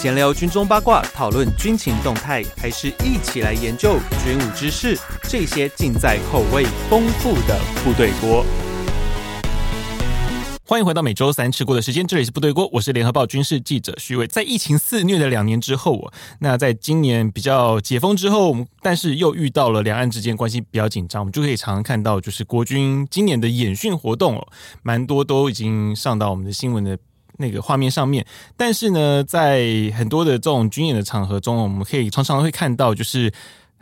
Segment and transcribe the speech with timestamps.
[0.00, 4.98] 闲聊军中八卦，讨论军情动态，还是一起来研究军武知识？
[5.24, 8.42] 这些尽在口味丰富的部队锅。
[10.64, 14.26] 欢迎回到每周三吃过的时间，这里是部队锅，我是联合报军事记者徐伟。
[14.26, 24.48] 在疫情肆虐的两年之后，那在今年比较解封之后，但是又遇到了两岸之间关系比较紧张，我们就可以常常看到，就是国军今年的演训活动哦，
[24.82, 26.96] 蛮多都已经上到我们的新闻的
[27.40, 28.24] 那个画面上面。
[28.56, 33.32] 但是呢，在很多的这种军演的场合中，我们可以常常会看到，就是。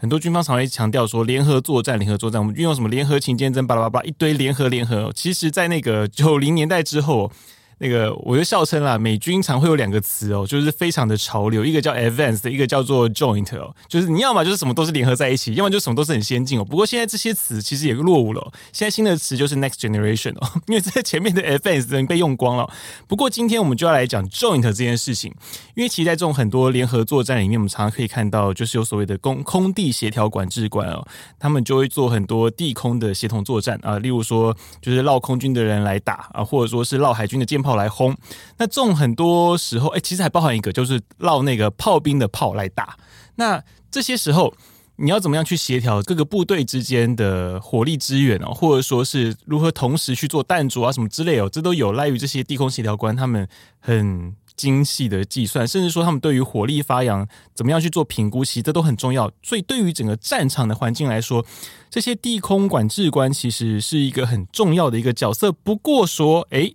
[0.01, 5.11] 很多军方常会强调说联合作战，联合作战，我们运用什么联合勤监侦，巴拉巴拉一堆联合联合。
[5.13, 7.31] 其实，在那个九零年代之后。
[7.79, 16.65] 那个我就笑称啦，美军常会有两个词哦，就是非常的潮流，一个叫 advanced，一个叫做 joint 哦，就是你要么就是什么都是联合在一起，要么就什么都是很先进哦。
[16.65, 22.69] 不过现在这些词其实也落伍了，现在新的词就是 next generation 哦， 因为在前面的 advanced 已经被用光了。
[23.07, 25.33] 不过今天我们就要来讲 joint 这件事情，
[25.75, 31.07] 因为其实在这种很多联合作战里面，我们常常可以看到，就是有所谓的空空地协调管制官哦，
[31.39, 38.17] 他们就会做很多地空的协同作战啊，例如说就是绕空军的人来打啊，或者说是绕海军的舰炮炮来轰，
[38.57, 42.97] 那这种很多时候，哎，其实还包含一个，就是绕那个炮兵的炮来打。
[43.35, 44.55] 那这些时候，
[44.97, 53.47] 你要怎么样去协调各个部队之间的火力支援哦，或者说是如何同时去做弹着啊什么之类哦，这都有赖于这些地空协调官他们
[53.79, 59.31] 很精细的计算，甚至说他们对于火力发扬怎么样去做评估，其实这都很重要。
[59.43, 61.45] 所以对于整个战场的环境来说，
[61.89, 65.53] 这些地空管制官其实是一个很重要的一个角色。
[65.53, 66.73] 不过说，哎。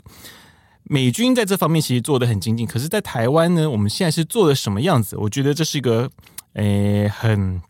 [0.85, 5.15] 美军在这方面其实做的很精进，可是，在台湾呢，我们现在是做的什么样子？
[5.17, 6.09] 我觉得这是一个，
[6.53, 7.61] 诶，很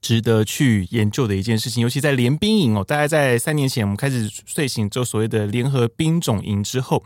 [0.00, 1.82] 值得去研究的一件事情。
[1.82, 7.02] 尤其在联兵营哦，大概在三年前我们开始睡醒之后所谓的联合兵种营之后，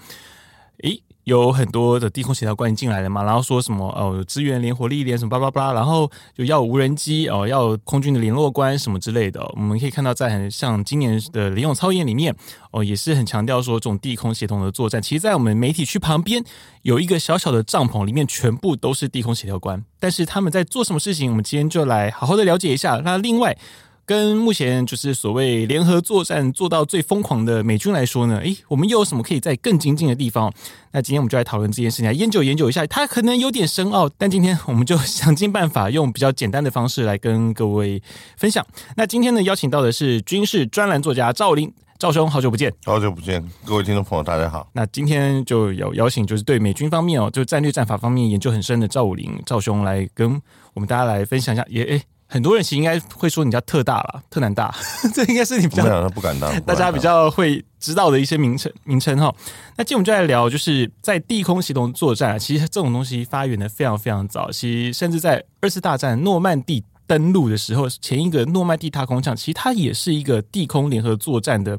[0.82, 1.02] 诶。
[1.24, 9.40] 有很多的地空协调官进来了嘛，然后说什么哦，支援联火力连什么巴拉巴拉，然后就要无人机哦，要空军的联络官什么之类的。
[9.54, 12.34] 我们可以看到，在很像今年的联勇操演里面
[12.72, 15.00] 哦，也是很强调说这种地空协同的作战。
[15.00, 16.42] 其实，在我们媒体区旁边
[16.82, 21.30] 有一个小小的帐篷，里面全部都是地空协调官，但是他们在做什么事情？
[21.30, 23.00] 我们今天就来好好的了解一下。
[23.04, 23.56] 那另外。
[24.04, 30.52] 跟目前就是所谓联合作战做到最疯狂的美军来说呢，诶，我们又有什么可以在更精进的地方？
[30.90, 32.84] 那今天我们就来讨论这件事情，来研究研究一下。
[32.88, 38.02] 它可能有点深奥，但今天我们就想尽办法用比较简单的方式来跟各位
[38.36, 38.66] 分享。
[38.96, 44.68] 那今天呢，邀请到的是军事专栏作家赵林，赵兄，好久不见，好久不见，各位听众朋友，大家好。
[44.72, 50.42] 那今天就有邀请，就是对美军方面哦，就战略战法方面研究很深的赵武林赵兄来跟
[50.74, 52.02] 我们大家来分享一下，也诶。
[52.32, 54.74] 很多人其实应该会说你叫特大了，特南大，
[55.12, 59.30] 这应该是你比较 不敢当，大家比较会知道的一些名称名称哈。
[59.76, 71.78] 那今天我们就来聊，就是在地空协同作战，其实这种东西发源的非常非常早，其实甚至在二次大战诺曼底登陆的时候，前一个诺曼底踏空降，其实它也是一个地空联合作战的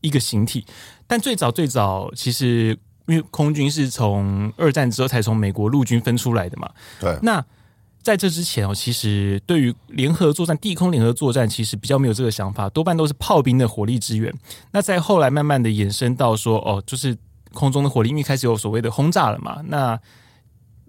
[0.00, 0.64] 一个形体。
[1.06, 7.44] 但最早最早，其实因为空军是从二战之后才从美国陆军分出来的嘛，对，那。
[8.02, 14.32] 在这之前哦，其实对于联合作战、地空联合作战，其实比较没有这个想法，多半都是炮兵的火力支援。
[14.72, 17.16] 那在后来慢慢的延伸到说，哦，就是
[17.52, 19.62] 空中的火力，因为开始有所谓的轰炸了嘛。
[19.66, 19.98] 那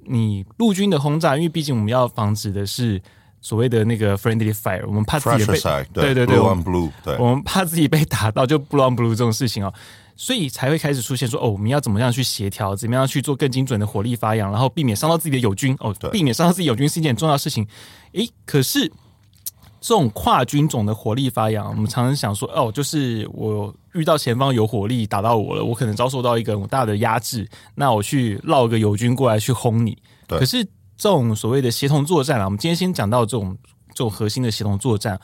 [0.05, 2.99] 你陆军的轰炸，因为毕竟我们要防止的是
[3.41, 5.59] 所谓的那个 friendly fire，我们怕自己被
[5.93, 9.71] 对对对，blue on blue，对，我们怕自己被打到就 blue on blue 这种事情哦。
[10.15, 17.67] 所以才会开始出现说哦，我们要怎么样去协调，怎么样去做更精准的火力发扬，然后避免伤到自己的友军哦，避免伤到自己友军是一件很重要的事情。
[18.13, 18.87] 诶，可是
[19.81, 29.97] 这种跨军种的火力发扬，我们常常想说哦，就是我遇到前方有火力打到我了，我可能遭受到一个很大的压制，那我去绕个友军过来去轰你。
[30.27, 30.63] 可是
[30.95, 33.57] 这种所谓的协同作战啊，我们今天先讲到这种
[33.89, 35.19] 这种核心的协同作战，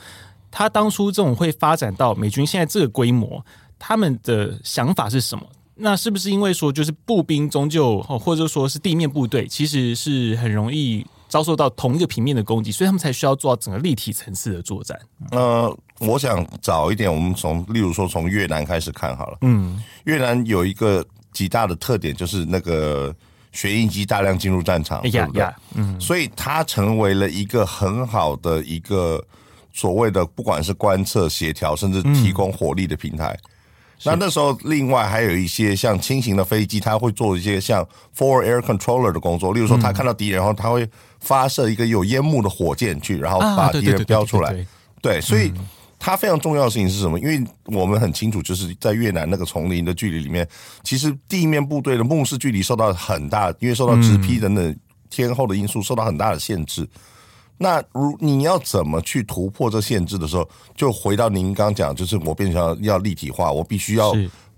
[0.50, 3.45] 它当初这种会发展到美军现在这个规模。
[3.79, 5.44] 他们的想法是什么？
[5.81, 15.00] 那是不是因为说，就是步兵终究，或者说是地面部队，其实是很容易遭受到同一个平面的攻击，所以他们才需要做到整个立体层次的作战？
[15.31, 19.38] 呃，我想早一点，我们从例如说从越南开始看好了。
[19.39, 21.01] 嗯，越南有一个
[21.31, 23.15] 极大的特点，就是那个
[23.53, 25.48] 旋翼机大量进入战场，对不对？
[25.75, 29.25] 嗯，所以它成为了一个很好的一个
[29.71, 33.31] 所谓的不管是观测、协调，甚至提供火力的平台。
[33.31, 33.50] 嗯
[34.06, 37.86] 那那时候，另外还有一些像轻型的飞机，它会做一些像
[38.18, 39.54] forward air controller 的工作。
[39.54, 40.88] 例如说，他看到敌人，然后他会
[41.19, 44.66] 发射一个有烟幕的火箭去，然后把敌人标出来。
[45.01, 45.51] 对，所以
[45.98, 47.19] 它非常重要的事情是什么？
[47.19, 50.48] 因为我们很清楚，就是在越南那个丛林的距离里面，
[50.84, 54.75] 其实地面部队的目视距离受到很大，因为受到直批等等
[55.10, 56.88] 天候的因素受到很大的限制。
[57.61, 64.15] 那如你要怎么去突破这限制的时候，就回到您刚讲，就是我变成要立体化，我必须要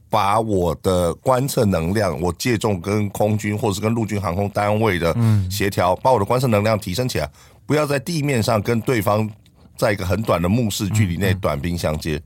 [0.08, 5.16] 把我的观测能量，我借重跟空军或者是跟陆军航空单位的
[5.50, 7.28] 协调，把我的观测能量提升起来，
[7.66, 9.28] 不要在地面上跟对方
[9.76, 12.22] 在一个很短的目视距离内短兵相接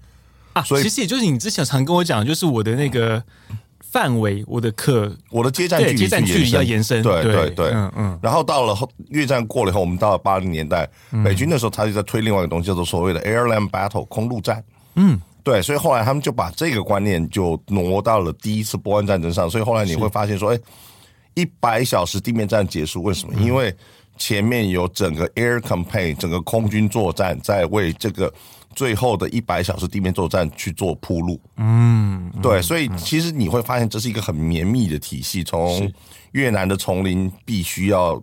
[0.54, 0.62] 啊。
[0.62, 3.24] 所以其实也就是你之前常跟我讲，就是我的那个。
[3.96, 8.20] 范围，我的课，我的接战距离接战距离要延伸，对对对，嗯嗯。
[8.22, 14.62] 然后到了后越战过了以后，我们到了八零年代，美军那时候他就在推另外一个东西，叫做所谓的 Air Land Battle 空陆战，
[14.96, 15.62] 嗯，对。
[15.62, 19.50] 所以后来他们就把这个观念就挪到了第一次波湾战争上。
[19.50, 20.60] 所以后来你会发现说，哎，
[21.36, 23.40] 一百小时地面战结束，为什么？
[23.40, 23.74] 因为
[24.18, 28.30] 前面有整个 Air Campaign，整个空军作战在为这个。
[28.76, 35.90] 最后的一百小时地面作战去做铺路，嗯，对，所以其实你会发现这是一个很绵密的体系，从
[36.34, 38.22] 越南的丛林必须要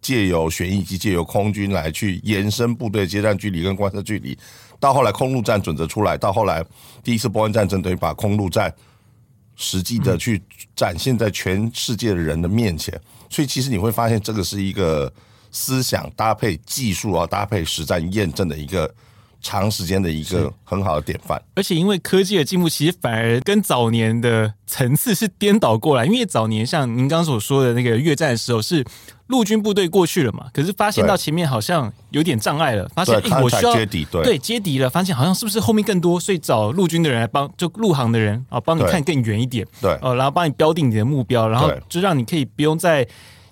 [0.00, 4.38] 借由旋翼机、借由空军来去延伸部队接战距离跟观测距离，
[4.78, 6.64] 到后来空陆战准则出来，到后来
[7.02, 8.72] 第一次波湾战争等于把空陆战
[9.56, 10.40] 实际的去
[10.76, 15.12] 展现在全世界的人的面前，所以其实你会发现这个是一个
[15.50, 18.94] 思想搭配技术啊，搭配实战验证的一个。
[19.40, 26.04] 长时间的一个很好的典范，而且因为科技的进步，其实反而跟早年的层次是颠倒过来。
[26.04, 28.84] 因为早年像您刚所说的那个越战的时候，是
[29.28, 34.22] 陆军部队过去了嘛，可是发现到前面好像有点障碍了，发现哎，我需要接敌，对。
[34.24, 39.96] 对接敌了，发现好像是不是后面更多，所以找陆军的人来帮，就陆航的人啊，帮你看更远一点，对。
[40.02, 43.06] 哦，然后帮你标定你的目标，然后就让你可以不用再。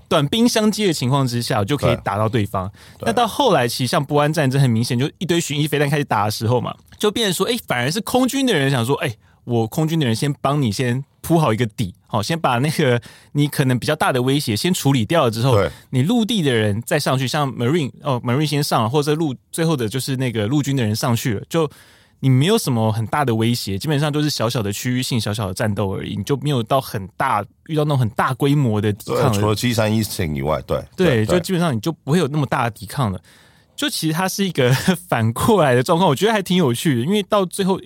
[0.08, 2.70] 短兵相接的情况之下，就可以打到对方。
[3.00, 13.00] 那到后来，其实像波安战争，很明显就一堆巡弋飞弹开始打的时候嘛，就变成说，哎、欸，反而是空军的人想说，哎、欸，我空军的人先帮你先铺好一个底，好，先把那个
[13.32, 15.58] 你可能比较大的威胁先处理掉了之后，
[15.90, 21.70] 你陆地的人再上去，像 Marine 哦，Marine 先上了，或者陆最后的就是那个陆军的人上去了，就。
[22.26, 29.32] 你没有什么很大的威胁，基本上都是小小的区域性、小小的战斗而已，你就没有到很大遇到那种很大规模的抵抗。
[29.32, 33.20] 除了七三一型以外，对对，就基本上你就不会有那么大的抵抗了。
[33.76, 34.72] 就其实它是一个
[35.08, 37.02] 反过来的状况，我觉得还挺有趣的。
[37.02, 37.78] 因为到最后，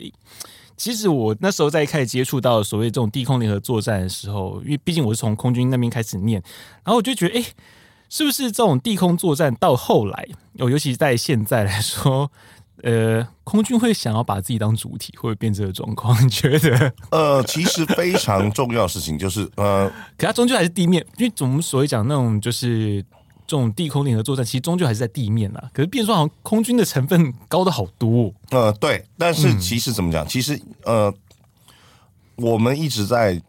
[0.74, 6.42] 其实我那时候在开始接触到所谓这种地空联合作战的时候，因为毕竟我是从空军那边开始念，
[6.82, 7.44] 然后我就觉得，哎，
[8.08, 10.26] 是不是这种地空作战到后来，
[10.60, 12.32] 哦，尤其在现在来说。
[12.82, 16.16] 呃，空军会想要把自己当主体，会不会变这个状况？
[16.24, 16.92] 你觉得？
[17.10, 23.02] 呃，其实非常重要的事情就是，呃， 可它终究还是地面，因为我们所谓讲那种就是
[23.46, 25.70] 这种地空联合作战，其实终究还是在地面啦。
[25.72, 28.32] 可是变说好像空军的成分高的好多哦。
[28.50, 30.24] 呃，对，但是其实怎么讲？
[30.24, 31.12] 嗯，其实呃，
[32.36, 33.40] 我们一直在。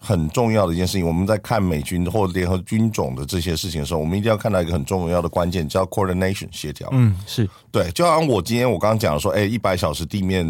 [0.00, 6.88] 很重要的一件事情，我们在看美军或联合军种的这些事情的时候，我们一定要看到一个很重要的关键，叫 coordination 协调。
[6.92, 7.90] 嗯，是对。
[7.92, 10.44] 就好像我今天我刚刚讲的说，哎，一百小时地面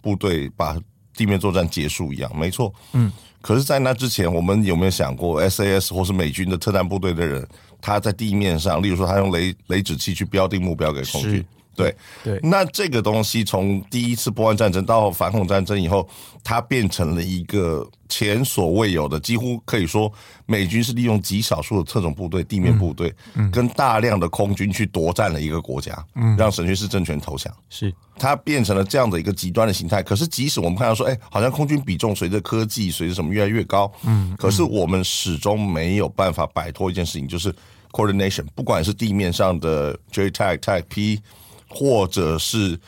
[0.00, 0.76] 部队把
[1.14, 2.72] 地面作战结束一样，没错。
[2.92, 3.12] 嗯。
[3.40, 7.46] 可是，在那之前，我们有没有想过，SAS 或是美军的特战部队的人，
[7.80, 11.44] 他在地面上，例如说，他用雷雷指器去标定目标给空军。
[11.82, 16.08] 对对，那这个东西从第一次波湾战争到反恐战争以后，
[16.42, 20.12] 它变成了一个前所未有的，几乎可以说
[20.46, 30.02] 美军是利用极少数的特种部队、地面部队，嗯跟大量的空军去夺占了一个国家，嗯，让沈旭恪政权投降，是它变成了这样的一个极端的形态。
[30.02, 37.54] 可是，即使我们看到说，哎，好像空军比重随着科技、随着什么越来越高，嗯，可是我们始终没有办法摆脱一件事情，就是
[37.92, 41.20] coordination，不管是地面上的 JTAG、TAC、P。
[41.68, 42.78] 或者是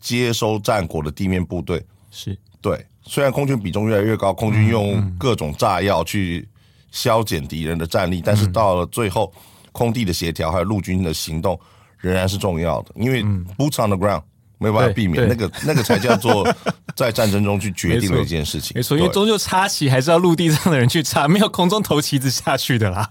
[0.00, 2.84] 接收战果的地面部队，是对。
[3.08, 6.48] 虽然空军比重越来越高，空军用各种炸药去
[6.90, 9.32] 削减敌人的战力，但是到了最后，
[9.70, 11.58] 空地的协调还有陆军的行动
[11.98, 13.22] 仍然是重要的，因为
[13.56, 14.22] boots on the ground
[14.58, 16.44] 没有办法避免，那个那个才叫做
[16.96, 18.72] 在战争中去决定的一件事情。
[18.74, 23.08] 没错，因为终究插旗还是要陆地上的人去插，没有空中投旗子下去的啦。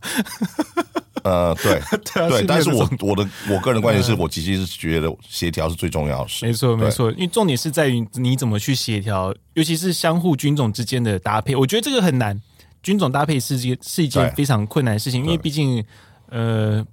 [1.25, 1.82] 呃，对
[2.13, 6.46] 对，对，但是我我的我个人观点是我其实是觉得协调是最重要的事。
[6.46, 12.39] 没错没错，因为重点是在于你怎么去协调，尤其是相互军种之间的搭配，我觉得这个很难。
[12.84, 15.84] 军种搭配是件是一件非常困难的事情，因为毕竟
[16.29, 16.86] 呃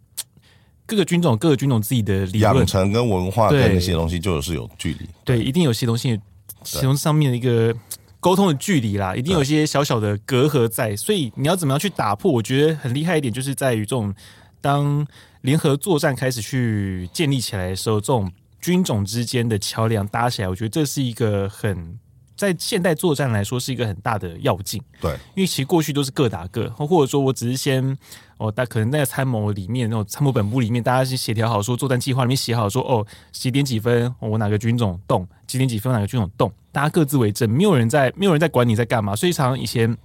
[0.86, 6.18] 各个军种各个军种自己的理论、养成跟文化跟那些东西就是有距离，对，对，一定有些东西
[6.64, 7.76] 其中上面的一个。
[8.22, 12.30] 沟通的距离啦，一定有一些小小的隔阂在，所以你要怎么样去打破？
[12.30, 14.14] 我觉得很厉害一点，就是在于这种
[14.60, 15.04] 当
[15.40, 21.98] 联合作战开始去建立起来的时候，这种军种之间的桥梁搭起来，我觉得这是一个很
[22.36, 24.80] 在现代作战来说是一个很大的要紧。
[25.00, 27.98] 对，因为其实过去都是各打各，或者说我只是先
[28.38, 39.14] 哦，大可能在参谋里面那种参谋本部里面，大家是协调好说作战计划里面写好说哦，几点几分、哦、我哪个军种动，几点几分哪个军种动，大家各自为政，没有人在没有人在管你在干嘛。
[39.14, 39.96] 所以常常以前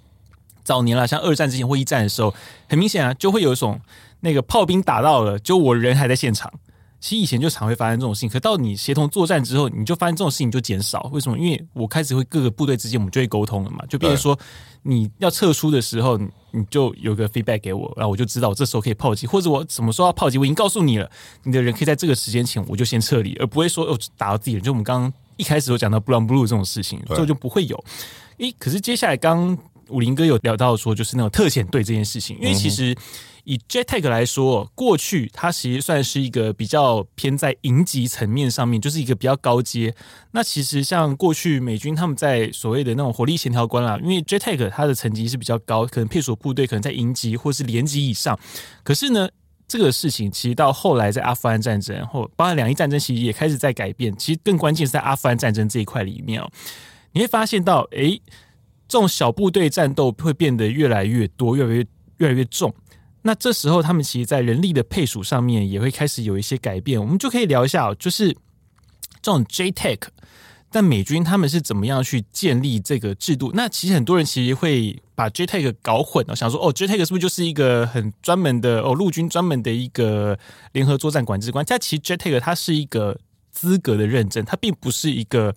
[0.64, 2.36] 早年了，像二战之前或一战的时候，
[2.70, 3.80] 很明显啊，就会有一种
[4.20, 6.52] 那个炮兵打到了，就我人还在现场。
[7.00, 11.10] 其实以前就常会发生这种事情，可到你协同作战之后，你就发现这种事情就减少。
[11.14, 11.38] 为什么？
[11.38, 14.38] 因为我开始会各个部队之间我们就会沟通了嘛，就变成说
[14.82, 21.10] 你要撤出的时候，你就有个 feedback 给我，然后我就知道我这时候可以炮击，或者我什么时候要炮击，我已经告诉你了，
[21.44, 24.64] 你的人可以在这个时间前我就先撤离，而不会说哦打到自己人。
[24.64, 27.84] 就我们刚刚一开始有讲到 blue on blue 这种事情，这就不会有。
[28.40, 29.56] 诶，可是接下来刚
[29.90, 32.96] 武林哥有聊到说，就是那种特遣队这件事情，因为其实。
[33.50, 39.96] 以 JTAC 来说，过去它其实算是一个比较偏在营级层面上面，就是一个比较高阶。
[40.32, 48.38] 那其实像过去美军他们在所谓的那种火力协调官啦，因为 JTAC 它的层级是比较高，可能配属部队可能在营级或是连级以上。
[48.84, 49.30] 可是呢，
[49.66, 54.14] 这个事情其实到后来在阿富汗战争或包括两伊战争，其实也开始在改变。
[54.18, 56.52] 其实更关键是在阿富汗战争这一块里面哦，
[57.14, 58.22] 你会发现到，诶，
[58.90, 61.88] 这种小部队战斗会变得越来越多，越来越
[62.18, 62.76] 越来越重。
[63.28, 66.98] 那这时候，他们其实，在人力的配属上面也会开始有一些改变。
[66.98, 68.32] 我们就可以聊一下，就是
[69.22, 70.00] 这种 JTAC，
[70.72, 73.52] 但美军他们是怎么样去建立这个制度？
[73.54, 80.40] 那其实很多人其实会把 JTAC 搞混了，想说哦，JTAC 是不是就是一个很专门的哦，陆军专门的一个
[80.72, 81.66] 联合作战管制官？
[81.68, 83.20] 但其实 JTAC 它是一个
[83.52, 85.54] 资格的认证，它并不是一个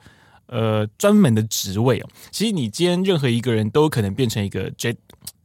[0.47, 2.09] 呃专门的职位哦。
[2.33, 4.97] 其实你今天任何一个人都可能变成一个 J。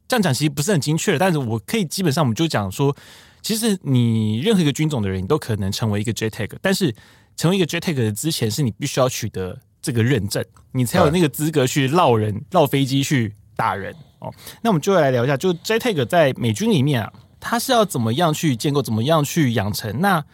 [0.08, 2.96] 这样讲其实不是很精确的，但是我可以基本上我们就讲说，
[3.42, 6.94] 其实你任何一个军种的人，你都可能成为一个 JTAG，但是
[7.36, 14.32] 成为一个 JTAG 之前，是你必须要取得这个认证，你才有那个资格去绕人、绕飞机去打人哦。
[14.62, 20.00] 那我们就来聊一下，就 JTAG 在美军里面啊，它是要怎么样去建构，怎么样去养成？
[20.00, 20.24] 那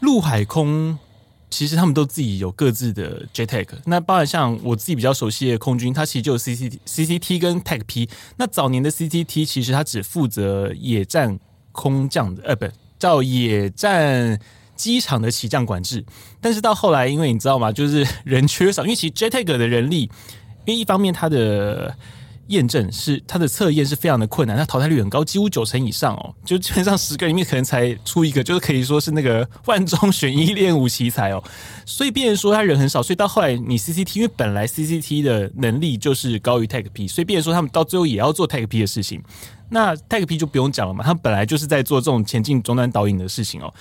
[0.00, 0.98] 陆海空。
[1.50, 8.08] 其实他们都自己有各自的 JTAG 那包含像我自己比较熟悉的空军，它其实就有 CCT、CCT 跟 TagP。
[8.36, 11.38] 那早年的 CCT 其实它只负责野战
[11.72, 12.66] 空降的，呃，不
[12.98, 14.38] 叫野战
[14.76, 16.04] 机场的起降管制。
[16.40, 20.02] 但是到后来，因为你知道吗，就是人缺少，因为其实 JTAG 的人力，
[20.64, 21.96] 因为一方面它的。
[22.50, 31.42] 验证是它的测验是非常的困难，它淘汰率很高，几乎九成以上哦，就基本上十个里面可能才出一个，就是可以说是那个万中选一练武奇才哦。
[31.86, 39.22] 所以，变成说他人很少，所以到后来你 CCT，因为本来 CCT 的能力就是高于 TACP，所以变成说他们到最后也要做 TACP 的事情。
[39.68, 43.72] 那 TACP 就不用讲了嘛，他们本来就是在做这种前进终端导引的事情哦。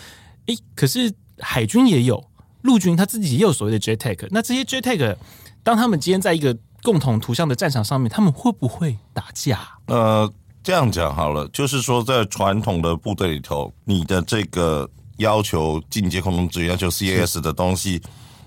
[0.45, 2.23] 诶，可是海军也有，
[2.61, 5.15] 陆军他自己也有所谓的 JTAC，那这些 JTAC
[5.63, 9.59] 当他们今天在一个共同图像的战场上面，他们会不会打架？
[9.87, 10.31] 呃，
[10.63, 18.01] 这样讲好了，就是说，在传统的部队里头，你的这个要求进阶空中支援，要求 CAS 的东西，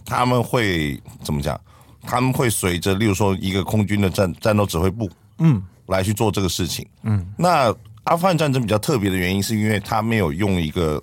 [0.05, 1.61] 他们会怎么讲？
[2.03, 7.27] 他们会随着，例如说，一个空军的战战斗指挥部，嗯，来去做这个事情，嗯。
[7.37, 7.75] 那
[8.05, 11.03] 阿富汗战争比较特别的原因，是因为他没有用一个。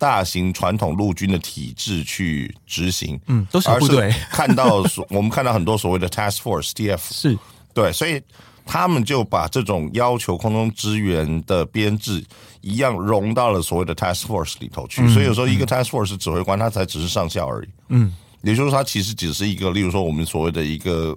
[0.00, 4.10] 大型传统陆军的体制去执行，嗯，都是部队。
[4.30, 7.38] 看到 我们看到很多所谓的 task force TF 是。
[7.74, 8.20] 对，所以
[8.64, 12.24] 他们就把这种要求空中支援的编制
[12.62, 15.06] 一样融到了所谓的 task force 里头去。
[15.12, 18.10] 所以有时候一个 task force 指挥官他才只是上校而已，嗯，
[18.42, 21.14] 也就是说他其实只是一个，例如说我们所谓的一个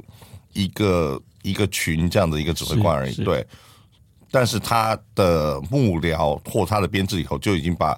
[0.51, 3.47] 一个一个群这样的一个指挥官而已，对。
[4.29, 7.97] 但是他的幕僚或他的编制里头就已经把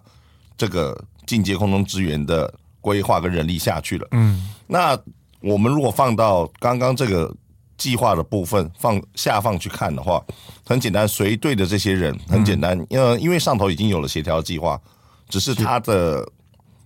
[0.57, 4.07] 这个进阶空中支援的规划跟人力下去了。
[4.11, 4.97] 嗯，那
[5.41, 7.33] 我们如果放到刚刚这个
[7.77, 10.23] 计划的部分放下放去看的话，
[10.65, 14.79] 很简单，随队的这些人很简单，因为因为上头已经有了协调计划，
[15.27, 16.25] 只是他的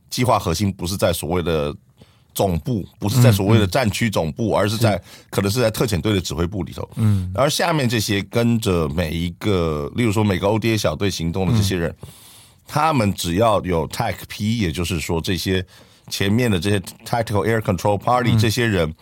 [0.10, 1.76] 计划核心不是在所谓的
[2.34, 5.00] 总部，不是在所谓的战区总部，而是在
[5.30, 6.90] 可能是在特遣队的指挥部里头。
[6.96, 11.94] 嗯，而下面这些跟着每一个，例如说每个 ODA 小队行动的这些人。
[12.72, 15.66] 他们只要有 TACP，也就是说这些
[16.08, 18.94] 前面的这些 Tactical Air Control Party 这些人，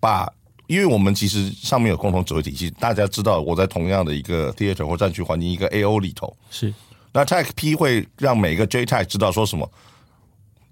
[0.00, 0.28] 把，
[0.66, 6.74] 因为我们其实上面有共同指挥体系，大家知道我在同样的一个 theater 或战区环境一个 AO 里头，是，
[7.12, 9.70] 那 TACP 会让每个 JTAC 知道说什么，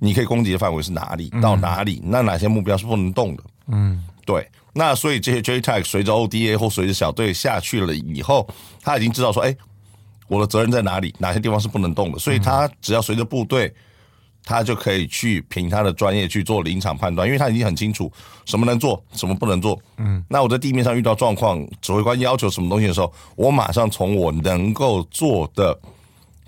[0.01, 8.49] 你可以攻击的范围是哪里到哪里，那哪些目标是不能动的，嗯，对，那所以这些 JTAC 随着 ODA 或随着小队下去了以后，
[8.83, 9.57] 他已经知道说，哎。
[10.29, 11.15] 我的责任在哪里？
[11.19, 12.19] 哪些地方是不能动的？
[12.19, 13.73] 所以他只要随着部队
[14.45, 18.11] 他就可以去凭他的专业去做临场判断，因为他已经很清楚
[18.45, 19.79] 什么能做，什么不能做。
[19.99, 25.79] 嗯，那我在地面上遇到状况，指挥官要求什么东西的时候，我马上从我能够做的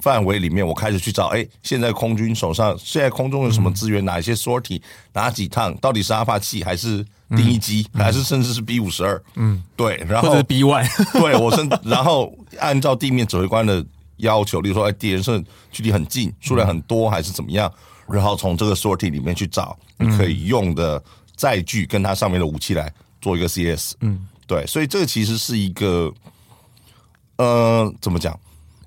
[0.04, 1.28] 范围里面，我开始去找。
[1.28, 4.02] 哎，现在空军手上现在空中有什么资源？
[4.02, 4.78] 嗯、哪一些 sortie？
[5.14, 5.74] 哪几趟？
[5.78, 9.22] 到底是阿帕奇还是定翼机，还是甚至是 B 五十二？
[9.36, 10.86] 嗯，对，然后或者 B one，
[11.18, 13.82] 对我甚然后按照地面指挥官的。
[14.18, 17.70] 要求，例如说，哎，敌人是距离很近，数量很多，还是怎么样？
[18.08, 21.02] 然后从这个 sortie 里面去找你可以用的
[21.34, 23.94] 载具，跟它上面的武器来做一个 CS。
[24.02, 26.14] 嗯，对，所以这个其实是一个，
[27.38, 28.38] 呃，怎么讲？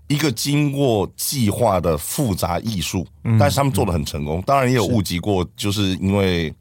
[0.07, 4.41] 一个经过计划的复杂艺术，嗯但是他们做的很成功。
[4.45, 6.53] 当然也有误及过，就是因为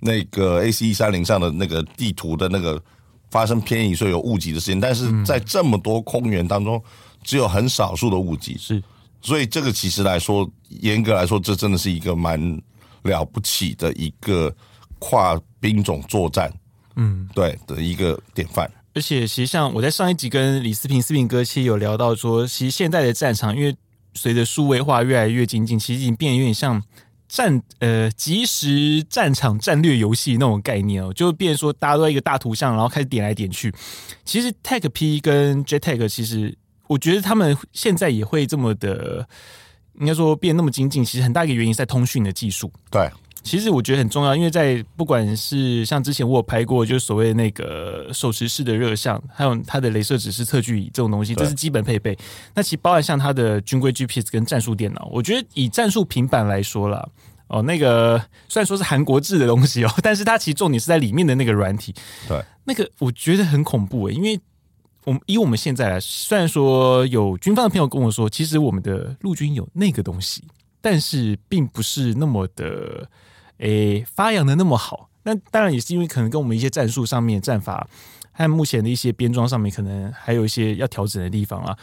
[0.00, 2.82] 那个 AC 一三零上的那个地图的那个
[3.30, 4.80] 发生偏移，所以有误及的事情。
[4.80, 6.82] 但是在这么多空员当中。
[7.26, 8.84] 只有很少数的误及，是，
[9.22, 12.38] 所以这个其实来说，严格来说，这真的是一个蛮
[13.00, 14.54] 了不起的一个
[14.98, 16.52] 跨兵种作战，
[16.96, 18.70] 嗯，对的一个典范。
[18.94, 23.76] 而且，其实像我在上一集跟李思平、思平哥其实有聊到说，其实现在的战场，因为
[24.14, 26.82] 随着数位化越来越精进，其实已经变得有点像
[27.28, 33.74] 战呃即时战场战略游戏那种概念哦，就变说大家都在一个大图像，然后开始点来点去。
[34.24, 36.56] 其实 Tech P 跟 J Tech 其实。
[36.86, 39.26] 我觉得他们现在也会这么的，
[39.98, 42.70] 应该说变那么精进，其实很大一个原因在通讯的技术。
[42.90, 43.10] 对，
[43.44, 52.18] 其实我觉得很重要，因为在不管是像之前我有拍过，就是所谓的那个手持式的热像，还有它的镭射指示测距仪这种东西，这是基本配备。
[52.54, 57.06] 那其实包含像它的军规 GPS 跟战术电脑，我觉得以战术平板来说啦，
[57.48, 61.94] 哦，那个虽然说是韩国制的东西哦，但是它其实重点是在里面的那个软体。
[62.26, 64.40] 对，那个我觉得很恐怖诶，因为。
[65.06, 70.42] 我们以我们现在来，虽然说有军方的朋友跟我说，其实我们的陆军有那个东西，
[70.80, 73.06] 但是并不是那么的，
[73.58, 75.08] 诶，发扬的那么好。
[75.22, 77.86] 那当然也是因为可能跟我们一些战术上面、战法
[78.32, 81.76] 和目前的一些编装上面，可能还有一些要调整的地方啊。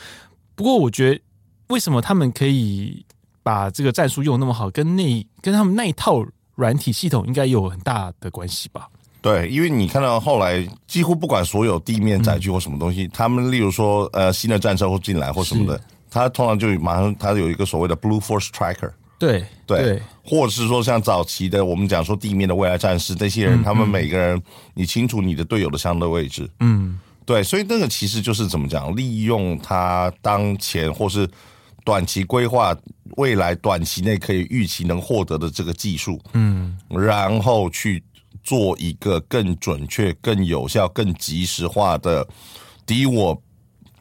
[0.53, 1.21] 不过我觉得，
[1.67, 3.03] 为什么他们可以
[3.41, 8.87] 把这个战术用那么好，跟那跟他们那一套软体系统应该有很大的关系吧？
[9.21, 15.81] 对，因为你看到后来几乎不管所有地面载具或什么东西，嗯、他们例如说呃新的战车或进来或什么的，
[16.11, 18.91] 他通常就马上他有一个所谓的 Blue Force Tracker。
[19.21, 24.41] 对对，对，或者是说像早期的我们讲说地面的未来战士，这些人、嗯、他们每个人
[24.73, 26.49] 你清楚你的队友的相对位置。
[26.59, 31.29] 嗯，对，所以那个其实就是怎么讲，利用他当前或是
[31.85, 32.75] 短期规划
[33.17, 38.03] 未来短期内可以预期能获得的这个技术，嗯，然后去。
[38.43, 42.27] 做一个更准确、更有效、更及时化的
[42.87, 43.39] 敌我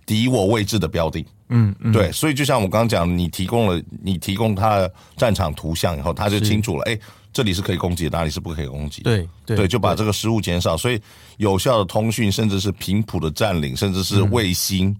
[0.06, 1.22] 敌我位置的标定。
[1.50, 6.98] 嗯，嗯，对，所以就像我刚刚讲，你提供了你提供他的战场图像以后，他就清楚了，哎，
[7.32, 9.02] 这里是可以攻击的，哪里是不可以攻击。
[9.02, 11.00] 对对，对，就把这个失误减少，所以
[11.36, 14.88] 有效的通讯，甚至是频谱的占领，甚至是卫星。
[14.88, 14.96] 嗯、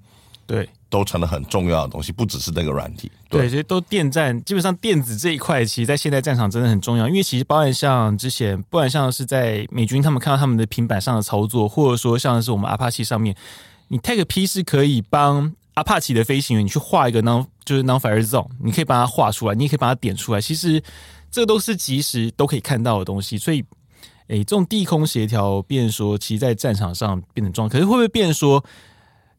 [0.47, 0.69] 对。
[0.91, 3.09] 都成了很重要的东西，不只是那个软体。
[3.29, 7.09] 对，其实都电站，基本上电子这一块，其实，在现代战场真的很重要。
[7.09, 13.37] 因为其实，包含像之前，不管像是在美军他们看到他们的平板上的操作，或者说像是我们阿帕奇上面，
[13.87, 20.41] 你 Tag P 是可以帮阿帕奇的飞行员，你去画一个 non 就是 non-fire zone，你可以把它画出来，你也可以把它点出来。
[20.41, 20.83] 其实
[21.31, 23.39] 这都是即时都可以看到的东西。
[23.39, 23.65] 所以，
[24.29, 27.69] 哎，这种地空协调，变说，其实，在战场上变成重要。
[27.69, 28.65] 可是，会不会变说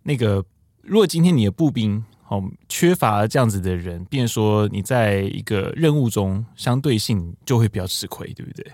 [0.03, 0.43] 那个？
[0.83, 8.65] 如果今天你的步兵哦缺乏这样子的人，变说你在一个任务中相对性就会比较吃亏，对不对？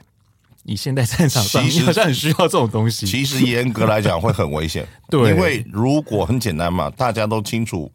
[0.68, 3.08] 你现在战场上其实好像很需要这种东西。
[3.08, 7.90] 其实严格来讲会很危险， 对，因为如果很简单嘛，大家都清楚，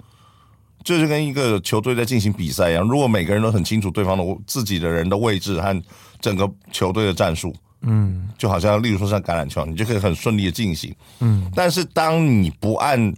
[0.83, 5.83] 就是跟一个球队在进行比赛一样，如果每个人都很清楚对方的自己的人的位置和
[6.19, 13.15] 整个球队的战术，嗯，就好像例如说像橄榄球，你就可以很顺利的进行，嗯，但是当你不按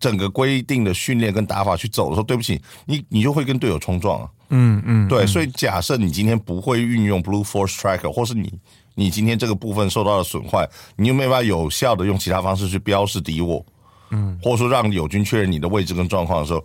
[0.00, 4.28] 整个规定的训练跟打法去走的时候，对不起，你你就会跟队友冲撞啊。
[4.52, 8.52] 嗯嗯，对，所以假设你今天不会运用 Blue Force Tracker，或是你
[8.94, 13.64] 你今天这个部分受到了损坏，你又没办法有效的用其他方式去标示敌我，
[14.10, 16.64] 嗯，或者说让友军确认你的位置跟状况的时候，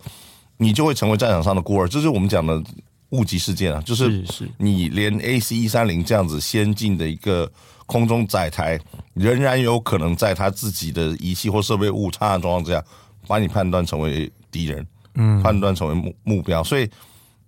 [0.56, 1.88] 你就会成为战场上的孤儿。
[1.88, 2.62] 这是我们讲的
[3.10, 7.50] 误击事件啊，就是是你连 AC 一三零这样子先进的一个
[7.86, 8.78] 空中载台，
[9.14, 12.84] 仍然有可能在他自己的仪器或设备误差的状况之下。
[13.26, 16.88] 把你判断成为敌人，嗯，判断成为目目标，所以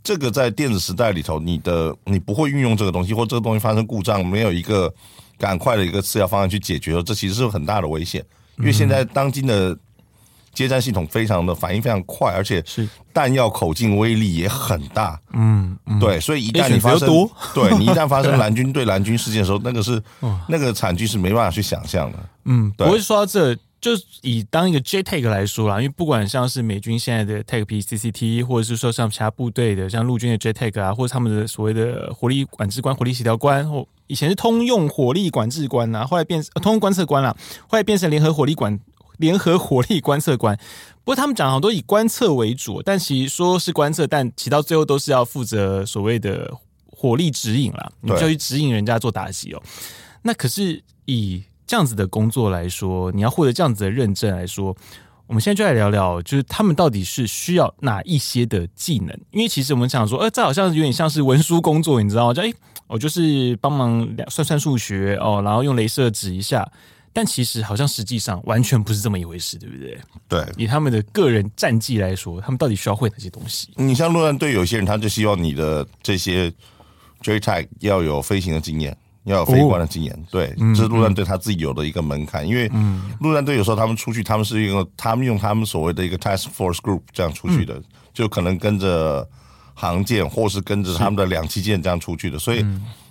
[0.02, 4.92] 这个在电子时代里头，你的你不会运用这个东西，或这个东西发生故障，没有一个
[5.38, 8.24] 赶快的一个次要方案去解决，这其实是很大的危险。
[8.58, 9.76] 因为现在当今的
[10.52, 15.20] 接战系统非常的反应非常快，而且是弹药口径威力也很大。
[15.32, 17.08] 嗯，嗯对，所以一旦你发生，
[17.54, 20.02] 对 你一旦发生蓝军对蓝军事件的时候，那个是
[20.48, 22.18] 那个惨剧是没办法去想象的。
[22.44, 22.86] 嗯，对。
[22.86, 23.56] 不会说到这。
[23.80, 37.34] 就以当一个 JTAG 来说啦，因为不管像是美军现在的 TAGP、CCT，或者是说像其他部队的，像陆军的 JTAG 啊，或者他们的所谓的火力管制官、火力协调官，或以前是通用火力管制官啊，后来变通用观测官啦，
[37.68, 38.78] 后来变成联合火力管
[39.16, 40.54] 联合火力观测官。
[41.02, 46.52] 不过他们讲好多以观测为主，但其实说是观测，但其到最后都是要负责所谓的
[46.86, 49.62] 火力指引啦，你就去指引人家做打击哦。
[50.22, 54.76] 那可是以这样子的工作来说，你要获得这样子的认证来说，
[55.28, 59.16] 我们现在就来聊聊，就是他们到底是需要哪一些的技能？
[59.30, 62.34] 因为其实我们想说，呃，这好像有点像是文书工作，你知道吗？
[62.34, 62.52] 就哎，
[62.88, 66.68] 我就是帮忙算算数学哦，然后用镭射指一下，
[67.12, 69.96] 但其实好像实际上完全不是这么一回事，对不对？
[70.28, 73.68] 对，以他们的个人战绩来说，他们到底需要会哪些东西？
[73.76, 76.52] 你像陆战队有些人，他就希望你的这些
[77.20, 78.96] J tag 要有飞行的经验。
[79.24, 82.44] 要有飞官的经验，哦、对，这是陆战队他自己有的一个门槛。
[82.44, 82.70] 嗯、因为
[83.20, 89.28] 陆战队有时候他们出去，他们是一个他们用他们所谓的一个 task force group 这样出去的，嗯、就可能跟着
[89.74, 92.64] 航舰，或是跟着他们的两栖舰这样出去的，所以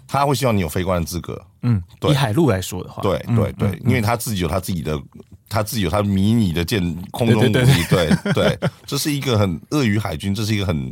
[0.07, 1.39] 他会希望你有飞官的资格。
[1.61, 4.99] 嗯，对，以海陆来说的话，对对对，因为他自己有他自己的，
[5.47, 7.63] 他自己有他迷你的舰空中武力，对。
[7.63, 10.91] 对，对，对，对，这是一个很鳄鱼海军，这是一个很。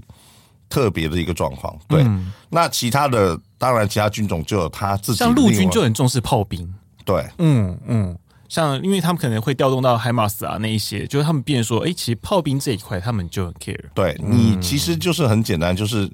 [0.69, 2.01] 特别的一个状况，对。
[2.03, 5.19] 嗯、那其他的，当然其他军种就有他自己。
[5.19, 6.73] 像陆军就很重视炮兵，
[7.05, 8.17] 对，嗯嗯。
[8.49, 13.77] 像因为他们可能会调动到海马斯啊那一些，就是他们变说，哎、欸，其实炮兵这一块他们就很 care。
[13.93, 16.09] 对你其实就是很简单，就是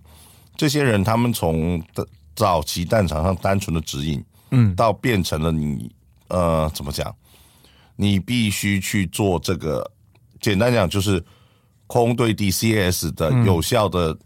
[0.57, 1.79] 这些人他们从
[2.35, 5.91] 早期战场上单纯的指引，嗯，到变成了你
[6.29, 7.13] 呃怎么讲，
[7.95, 9.87] 你必须去做这个，
[10.41, 11.23] 简单讲就是
[11.85, 14.19] 空对 DCS 的有效的、嗯。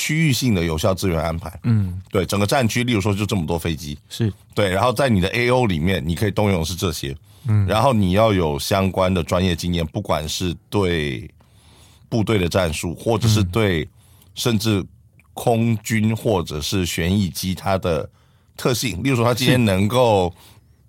[0.00, 4.32] 区域性的有效资源安排，嗯，对，整个战区，例如说就这么多飞机，是。
[4.54, 7.16] 对，然后在你的 AO 里面，你可以动用的是这些，
[7.48, 11.28] 嗯，然后你要有相关的专业经验，不管是对
[12.08, 13.88] 部队的战术，或者是对
[14.36, 14.86] 甚至
[15.34, 18.08] 空军或者是旋翼机它的
[18.56, 20.32] 特性，例如说它今天能够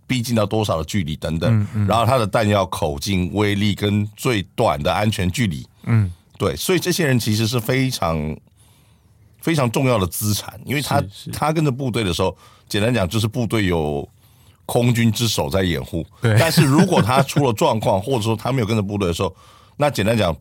[0.05, 8.37] 逼近到多少的距离等等，然后它的弹药口径、威力跟最短的安全距离，嗯，对，所以这些人其实是非常。
[9.41, 12.35] 非常重要的资产，因为他他跟着部队的时候，
[12.67, 14.07] 简单讲就是部队有
[14.65, 16.05] 空军之手在掩护。
[16.21, 19.35] 对，但是如果他出了状况，或者说他没有跟着部队的时候，
[19.77, 20.35] 那简单讲，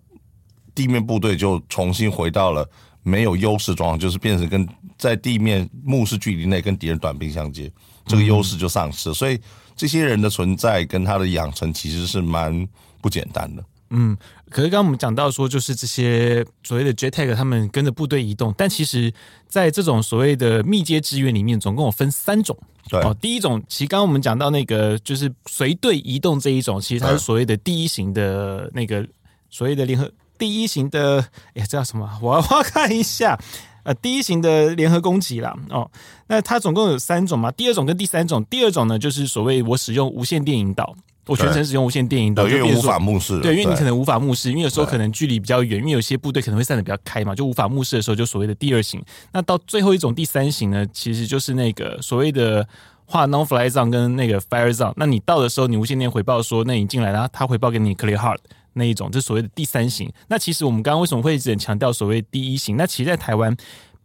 [0.75, 2.69] 地面部队就重新回到了
[3.03, 7.71] 没有优势状况，就是变成跟在地面目视距离内跟敌人短兵相接，
[8.05, 9.15] 这个优势就丧失了。
[9.15, 9.41] 所以
[9.77, 12.69] 这些人的存在跟他的养成其实是蛮
[13.01, 13.65] 不简单的。
[13.91, 14.17] 嗯，
[14.51, 19.13] 可是刚刚我们讲到说，就是这些所谓的 JTAG，他们跟着部队移动，但其实
[19.49, 22.57] 在这种所谓的密接支援里面，总共有分三种。
[22.91, 29.07] 对哦，第一种，其实刚刚我们讲到那个就是随队移动这一种，其实它是所谓的第一型的那个
[29.51, 31.21] 所谓的联合第一型的，
[31.55, 32.09] 哎，这叫什么？
[32.23, 33.39] 我 要我要看一下，
[33.83, 35.55] 呃，第一型的联合攻击啦。
[35.71, 35.91] 哦，
[36.29, 37.51] 那它总共有三种嘛？
[37.51, 40.95] 第二种跟第三种，第二种呢，就是所谓我使用无线电引导。
[41.29, 43.39] 我全程使用无线电引导，因为无法目视。
[43.41, 49.01] 对，因为你可能无法目视，因为有时候可能距离比较远，因为有些部队可能会散的比较开嘛，就无法目视的时候，就所谓的第二型。
[49.33, 52.67] 那到最后一种第三型呢，其实就是那个所谓的
[53.05, 54.93] 画 non-fly zone 跟那个 fire zone。
[54.97, 58.39] 那你到的时候，你无线电回报说，那你进来了，他回报给你 clear hard
[58.73, 60.11] 那一种，这所谓的第三型。
[60.29, 62.77] 那其实我们刚刚为什么会一直很强调所谓第一型？
[62.77, 63.55] 那其实，在台湾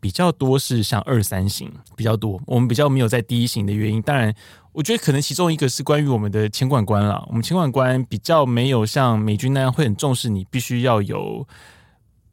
[0.03, 1.71] 比较多是像二三型。
[1.95, 4.35] 比较多，我们比较没有在第一型的原因，当然。
[4.73, 11.47] 我觉得可能其中一个是关于我们的前管官啦，我们前管官比较没有像美军那样会很重视你必须要有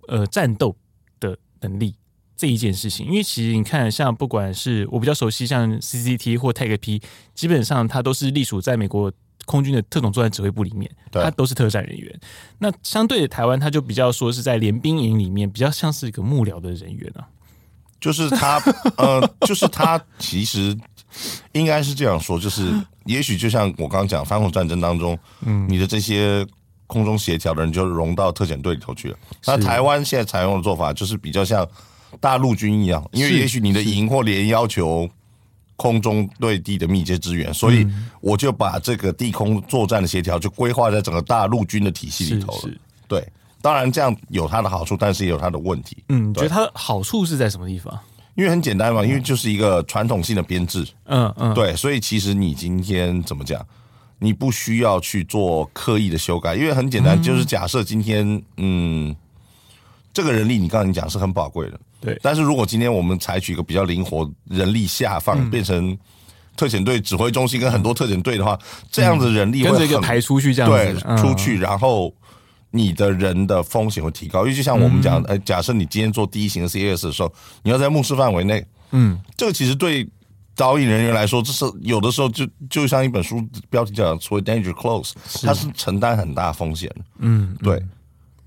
[0.08, 0.74] 呃战斗
[1.20, 1.94] 的能力
[2.38, 7.02] 这一件事情，因为其实你看，像不管是我比较熟悉，像 CCT 或 t a g P，
[7.34, 9.12] 基本上它都是隶属在美国
[9.44, 12.20] 空军的特种作战指挥部里面，它都是特战人员。
[12.56, 17.28] 那相对的台湾，它就比较说是在联兵营里面，比较像是一个幕僚的人员啊，
[18.00, 18.62] 就是他，
[18.96, 20.76] 呃，就是他其实。
[21.52, 22.72] 应该是这样说，就是
[23.04, 26.46] 也许就像我刚刚讲，反恐战争当中，嗯，你的这些
[26.86, 29.18] 空中协调的人就融到特遣队里头去了。
[29.44, 31.68] 那台湾现在采用的做法就是比较像
[32.20, 35.10] 大陆军一样，因为也许你的营或连要求
[35.74, 37.84] 空中对地的密接支援，所以
[38.20, 42.70] 我就把这个地空作战的协调就规划在整个大陆军的体系里头了。
[43.08, 43.26] 对，
[43.62, 46.02] 当然这样有它的好处，但是也有它的问题。
[46.08, 47.98] 嗯，你觉得它的好处是在什么地方？
[48.36, 53.60] 因为很简单嘛，因为就是一个传统性的编制，嗯嗯，对，所以其实你今天怎么讲，
[54.18, 59.14] 你不需要去做刻意的修改，因为很简单，嗯、就是假设今天，嗯，
[60.14, 62.18] 这个人力你刚才你讲是很宝贵的，对。
[62.22, 65.98] 但是如果今天我们采取一个比较灵活人力下放，嗯、变成
[66.56, 72.14] 特遣队指挥中心跟很多特遣队的话，嗯、这样子人力会跟着一个排出去，这样子对出去，然后
[72.70, 74.40] 你的人的风险会提高。
[74.40, 80.08] 因为就像我们讲，呃、嗯，假设你今天做第一型的 CAS 的时候，你要在目视范围内，嗯，这个其实对。
[80.56, 86.94] 导引人员来说，这是有的时候就就像一本书标题讲的，所谓 danger close，它是承担很大风险。
[87.18, 87.82] 嗯，对。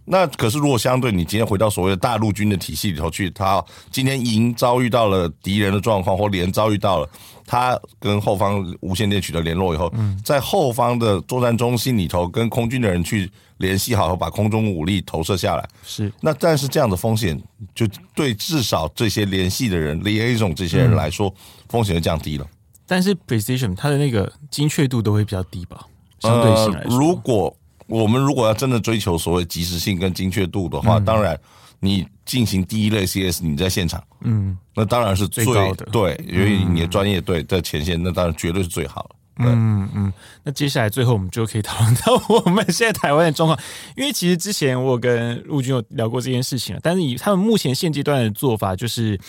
[0.06, 7.10] 那可是如果相对你今天回到所谓的大陆军的体系里头去，他今天营遭遇到了敌人的状况，或连遭遇到了，
[7.46, 9.92] 他跟后方无线电取得联络以后，
[10.24, 15.70] 在后方的作战中心里头跟空军的人去联系好，把空中武力投射下来。
[15.84, 16.12] 是。
[16.22, 17.42] 那但是这样的风险，
[17.74, 21.34] 就对至少这些联系的人，liaison 这些人来说。
[21.70, 22.46] 风险就降低了，
[22.86, 25.88] 但是 precision 它的那个精确度都会比较低吧？
[26.20, 31.40] 相对性来说，呃，如果我们如果要真的追求所谓及时性跟精确度的话，嗯、当然
[31.80, 39.16] 你进行第一类 CS，你在现场，嗯，那当然是最，最高的，对，因为你的专业对在前线，那当然绝对是最好的。
[39.38, 43.60] 嗯嗯，那接下来最后我们就可以讨论到我们现在台湾的状况，
[43.98, 49.20] 因为其实之前我跟陆军有聊过这件事情了，但是以他们目前现阶段的做法就是。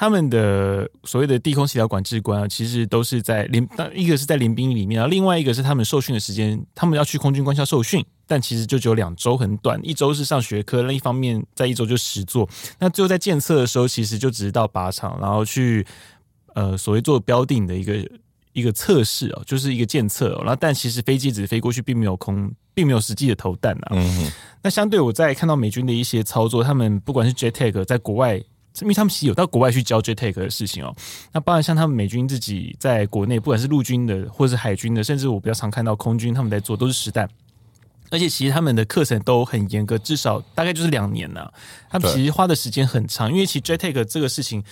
[0.00, 12.48] 他们的所谓的地空协调管制官啊，其实都是在联，一个是在联兵里面啊，另外一个是他们受训的时间，他们要去空军官校受训，但其实就只有两周，很短，一周是上学科，另一方面在一周就实作。
[12.78, 15.84] 那最后在检测的时候，其实就只是到靶场，然后去
[16.54, 18.08] 呃所谓做标定的一个
[18.52, 20.40] 一个测试哦，就是一个检测。
[20.44, 23.88] 然后但其实飞机只是飞过去，并没有空，并没有实际的投弹啊。
[23.90, 24.32] 嗯哼。
[24.62, 28.40] 那相对我在看到美军的一些操作，他们不管是 JTAG 在国外。
[28.80, 30.94] 因为他们其实有到国外去教 JTAC 的事情哦，
[31.32, 37.28] 那当然像他们美军自己在国内，不管是陆军的或是海军的，甚至我比较常看到空军他们在做，都是实弹，
[38.10, 41.50] 而且其实他们的课程都很严格，至少大概就是两年呢。
[41.90, 44.62] 他们其实花的时间很长，因为其实 JTAC 这个事情，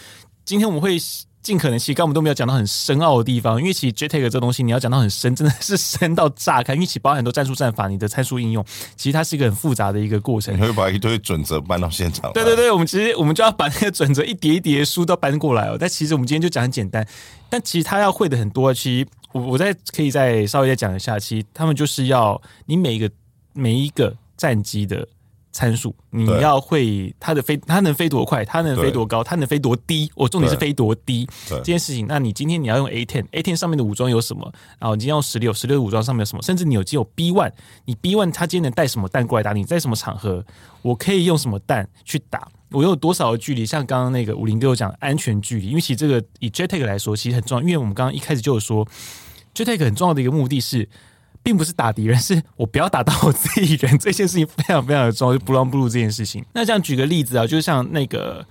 [0.45, 0.99] 今天我们会。
[1.47, 6.75] 尽可能，其实刚刚我们都没有讲到很深奥的地方，因为其实 JTAG 这东西你要讲到很深，真的是深到炸开。
[6.75, 8.65] 因为其包含很多战术战法，你的参数应用，
[8.97, 10.53] 其实它是一个很复杂的一个过程。
[10.57, 12.33] 你会把一堆准则搬到现场？
[12.33, 15.77] 对对对，我们其实我们就要把那个准则一叠一叠的书都搬过来哦。
[15.79, 17.07] 但其实我们今天就讲很简单，
[17.49, 18.75] 但其实他要会的很多。
[18.75, 23.09] 其实我我再可以再稍微再讲一下，其实他们就是要你每一个
[23.53, 25.07] 每一个战机的。
[25.57, 30.13] 参数，你要会它的飞，它能飞多快，它能飞多高，它能飞多低。
[30.15, 32.07] 我重点是飞多低这件事情。
[32.07, 34.53] 那你今天你要用 A ten，A ten 上面的武装有什么？
[34.79, 36.43] 然后你今天用十六，十六的武装上面有什么？
[36.43, 37.51] 甚至你有只有 B one，
[37.87, 39.65] 你 B one 它今天能带什么弹过来打你？
[39.65, 40.45] 在什么场合，
[40.83, 42.47] 我可以用什么弹去打？
[42.73, 43.65] 我有多少的距离？
[43.65, 48.87] 像刚刚那个武林哥有讲安全距离，因为其实这个以 JTAC 来说其实很重要，因为我们刚刚一开始就有说
[49.55, 50.87] JTAC 很重要的一个目的是。
[51.47, 56.45] 并不是打敌人，是我不要打到我自己人，这件事情非常非常的重要，就不让不入这件事情。
[56.53, 58.45] 那这样举个例子啊，就像那个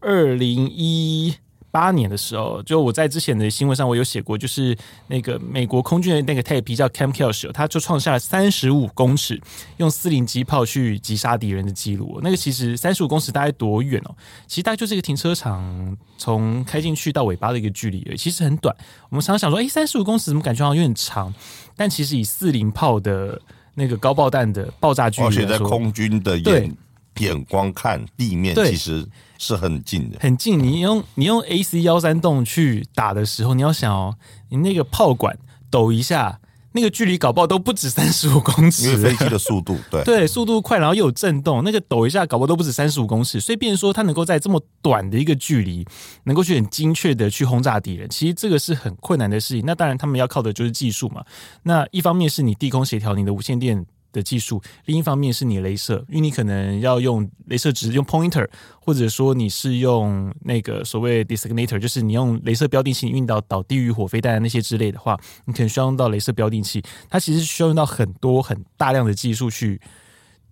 [0.00, 1.32] 二零一
[1.70, 9.40] 八年的时候，就我在之前的新闻上我有写过，就是那个美国空军的那个泰皮叫 Cam Kelsey，他就创下了三十五公尺
[9.76, 12.20] 用四零机炮去击杀敌人的记录。
[12.22, 14.14] 那个其实三十五公尺大概多远哦？
[14.46, 18.74] 其实大概就是一个停车场从开进去到尾巴的一个距离而已，其实很短。
[19.08, 21.32] 我们常常想说，哎，三十五公尺怎么感觉好像有点长？
[21.76, 23.40] 但其实以四零炮的
[23.74, 26.76] 那个高爆弹的爆炸距离，而且在空军的眼
[27.18, 29.06] 眼光看地面，其实
[29.38, 30.58] 是很近的，很近。
[30.58, 34.16] 你用你用 AC 幺三洞去打的时候，你要想哦，
[34.48, 35.38] 你那个炮管
[35.70, 36.40] 抖一下。
[36.72, 45.84] 那个距离搞不好都不止三十五公尺，因为飞机的速度， 对对，速度快，然后又有震动，那个抖一下搞不好都不止三十五公尺，所以变说它能够在这么短的一个距离，
[46.26, 49.64] 能够去很精确的去轰炸敌人，其实这个是很困难的事情。
[49.66, 51.24] 那当然他们要靠的就是技术嘛。
[51.64, 53.84] 那一方面是你地空协调，你的无线电。
[54.12, 58.48] 的技术，另一方面是你镭射，因为你可能要用镭射值，用 pointer，
[58.80, 69.80] 或者说你是用那个所谓 designator，就是你用镭射标定器运到导地狱火飞弹那些之类的话，你可能需要用到镭射标定器，它其实需要用到很多很大量的技术去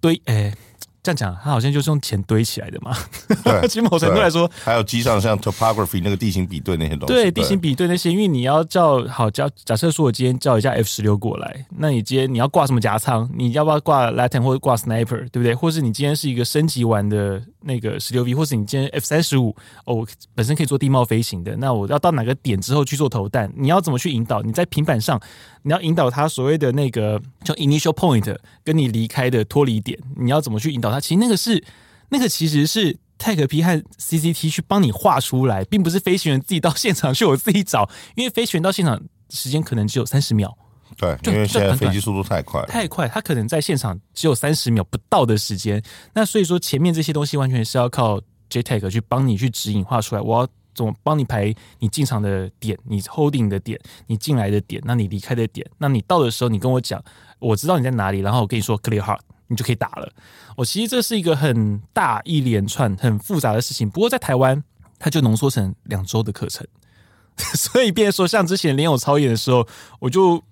[0.00, 0.54] 堆，哎。
[1.02, 2.96] 这样讲，它好像就是用钱堆起来的嘛。
[3.44, 7.14] 对， 其实某程度来说，还有机上像 topography 那个地形比对那些东西。
[7.14, 13.28] 对，地形比对那些，因为你要叫好假假设说，我今天叫一架 F 十六过来，那你今天你要挂什么夹仓？
[13.34, 15.54] 你要不要挂 Latin 或者挂 Sniper，对不对？
[15.54, 19.54] 或是你今天是一个升级完的那个十六 V，或是你今天 F 三十五
[19.84, 20.04] 哦，
[20.34, 23.52] 本身可以做地貌飞行的，那我要到哪个点之后去做投弹？
[23.54, 24.40] 你要怎么去引导？
[24.42, 25.20] 你在平板上，
[25.62, 30.98] 你要引导它所谓的那个叫 initial point，跟你离开的脱离点，你要怎么去引导它？
[30.98, 31.62] 其实那个是，
[32.08, 40.56] 那个其实是 TACP 和 CCT 去帮你画出来，并不是飞行员自己到现场去我自己找，因为飞行员到现场时间可能只有三十秒，
[40.98, 45.80] 对，因为现在飞机速度太快，太快，他可能在现场只有三十秒不到的时间。
[46.12, 50.20] 那所以说，前面这些东西完全是要靠 JTAG 去帮你去指引画出来。
[50.20, 57.00] 我要怎么帮你排你进场的点，你 holding 的点，你进来的点，那你离开的点，那你到的时候，你跟我讲，
[57.38, 60.12] 我知道你在哪里，然后我跟你说 clear hard，你就可以打了。
[60.56, 64.64] 我其实这是一个很大一连串很复杂的事情，不过在台湾，
[64.98, 66.66] 它就浓缩成两周的课程。
[67.54, 69.64] 所以，变说像之前连友操演的时候，
[70.00, 70.42] 我就。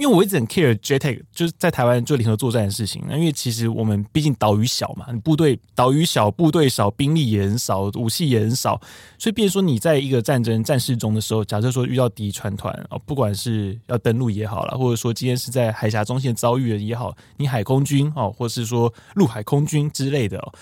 [0.00, 3.02] 因为我一直很 care JTAG，就是在台湾做联合作战的事情。
[3.10, 8.80] 因为其实我们毕竟岛屿小嘛，你部队岛屿小，部队少，兵力也很少，武器也很少，
[9.18, 20.52] 所以变成说你在一个战争战事中的时候，假设说遇到敌船团哦，不管是要登陆也好了，或者说今天是在海峡中线遭遇的也好，你海空军哦，或是说陆海空军之类的哦。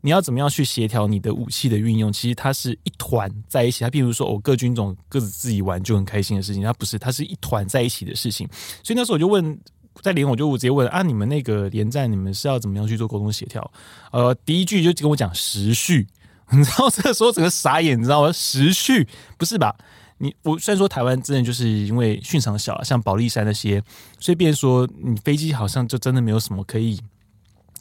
[0.00, 2.12] 你要怎么样去协调你的武器的运用？
[2.12, 8.48] 其实它是一团在一起，它并不是说我各军种各自自己玩就很开心的事情，它不是，它是一团在一起的事情。
[8.82, 9.58] 所以那时候我就问，
[10.00, 13.70] 在连我就直接问啊，你们那个连战，你们是要怎么样去做沟通协调？
[14.12, 16.06] 呃，第一句就跟我讲时序，
[16.50, 18.30] 你知道这个时候整个傻眼，你知道吗？
[18.30, 19.74] 时序不是吧？
[20.18, 23.82] 你我虽然说台湾真的就是因为训场小，像保利山那些，
[24.20, 27.00] 所以变说你飞机好像就真的没有什么可以。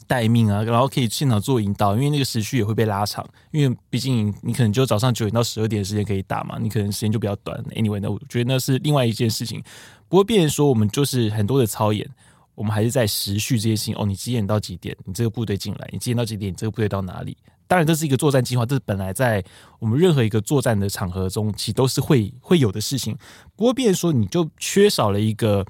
[0.07, 7.61] 待命啊，然后可以现场做引导，因为那个时序也会被拉长，因为毕竟你可能就早上九点到十二点的时间可以打嘛，你可能时间就比较短。
[7.75, 9.61] Anyway，那我觉得那是另外一件事情。
[10.07, 12.09] 不过，变成说我们就是很多的操演，
[12.55, 13.95] 我们还是在时序这些事情。
[13.97, 14.95] 哦，你几点到几点？
[15.03, 15.89] 你这个部队进来？
[15.91, 16.53] 你几点到几点？
[16.53, 17.35] 你这个部队到哪里？
[17.67, 19.43] 当然，这是一个作战计划，这是本来在
[19.79, 23.13] 我们任何一个作战的场合中，其实都是会会有的事情。
[23.57, 25.65] 不过，变成说你就缺少了一个。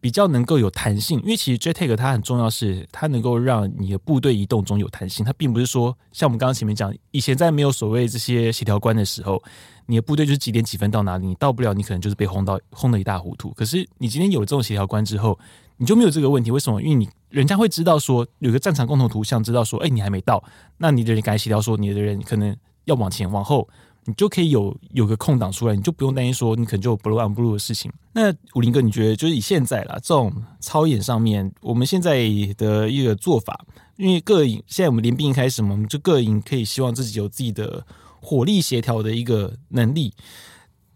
[0.00, 5.24] 比较能够有弹性，因为其实 JTAG 它很重要，是它能够让你的部队移动中有弹性。
[5.24, 9.42] 它并不是说像我们刚刚前面讲，以前在没有所谓这些协调官的时候，
[9.84, 13.50] 你的部队就是几点几分到哪里，你到不了，你可能就是被轰到轰得一塌糊涂。
[13.50, 15.38] 可是你今天有这种协调官之后，
[15.76, 16.50] 你就没有这个问题。
[16.50, 16.80] 为什么？
[16.80, 20.42] 因为你人家会知道说有个战场共同图像，知道说，哎，你还没到，
[20.78, 23.68] 那你的人赶紧协调说，你的人可能要往前往后。
[24.04, 27.92] 你就可以有有个空档出来，你就不用担心说你可能就有 blow on blue 的事情。
[28.12, 32.14] 那武林哥，你觉得就是以现在啦，这种操演上面，我们现在
[32.56, 33.64] 的一个做法，
[33.96, 37.86] 因为各营现在我们联兵开始嘛，我们就各营可以希望自己有自己的
[38.20, 40.12] 火力协调的一个能力，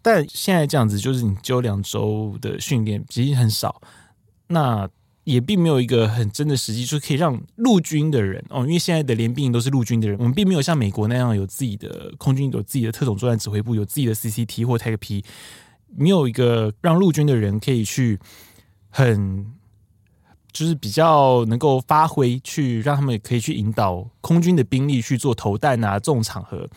[0.02, 3.80] 但现在这样子就是你只有两周的训练，其实很少。
[4.48, 4.88] 那
[5.24, 15.24] 也并没有一个很真的时机，就可以让陆军的人哦，因为现在的联兵都是陆军的人，我们并没有像美国那样有自己的空军，有自己的特种作战指挥部，有自己的 CCT 或 TACP，
[15.96, 18.18] 没有一个让陆军的人可以去
[18.90, 19.46] 很，
[20.52, 26.68] 就是比较能够发挥，去让他们可以去引导空军的兵力去做投弹啊这种场合。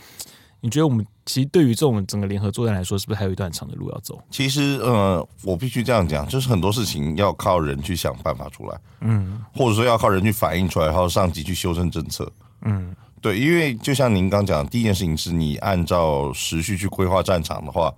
[0.68, 4.22] 你觉得我们其实对于这种整个联合作战来说，是不是还有一段长的路要走？
[4.30, 12.30] 其实，呃，我必须这样讲，就是很多事情要靠人去想办法出来，嗯，或者说要靠人去反映出来，然后上级去修正政策，
[12.64, 17.90] 嗯，对，因为就像您刚讲，第一件事情是你按照时序去规划战场的话，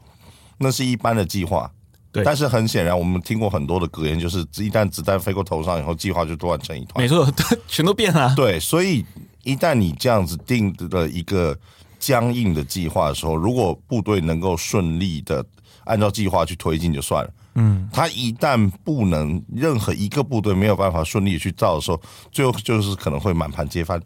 [0.59, 1.71] 那是一般的计划，
[2.11, 2.23] 对。
[2.23, 7.03] 但是很显然，我们听过很多的格言，就是一旦子弹飞过头上以后，计划就乱成一团。
[7.03, 7.27] 没错，
[7.67, 8.31] 全都变了。
[8.35, 9.03] 对，所以
[9.43, 11.57] 一旦你这样子定的一个。
[11.99, 15.45] 僵硬的计划的时候，如果部队能够顺利的
[15.83, 17.31] 按照计划去推进就算了。
[17.55, 24.01] 嗯，他一旦不能，任何一个部队没有办法顺利去造的时候，最后就是可能会满盘皆翻。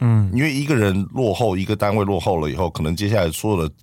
[0.00, 3.74] 嗯，因为一个人落后，一个单位落后了以后，可能接下来所有的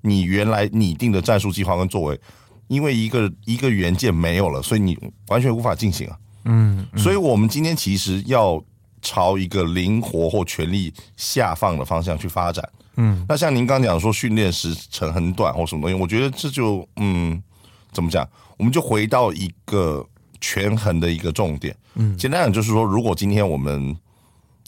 [0.00, 2.20] 你原来拟定的战术计划跟作为，
[2.68, 4.96] 因为一个一个元件没有了，所以你
[5.28, 6.16] 完全无法进行啊。
[6.44, 8.62] 嗯，所以我们今天其实要
[9.08, 12.68] 朝一个灵活或权力下放的方向去发展。
[12.96, 17.42] 嗯，那像您刚讲说训练时程很短或什么东西，我觉得这就嗯，
[17.90, 18.28] 怎么讲？
[18.58, 20.06] 我们就回到一个
[20.42, 21.74] 权衡的一个重点。
[21.94, 23.96] 嗯，简单讲就是说，如果今天我们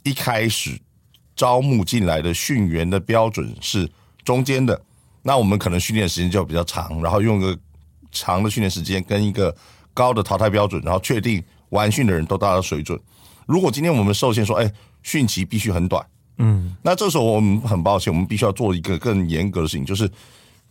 [0.05, 0.81] 一开始
[1.37, 3.87] 招募进来的训员的标准是
[4.25, 4.81] 中间的，
[5.21, 7.59] 那我们可能训练时间就比较长，然后用个
[8.11, 9.55] 长的训练时间跟一个
[9.93, 12.99] 高的淘汰标准，然后确定完训的人都达到水准。
[13.51, 14.73] 如果今天我们受限说，哎，
[15.05, 16.07] 汛期必须很短。
[16.39, 20.09] 嗯，那这时候我们很抱歉，我们必须要做一个更严格的事情，就是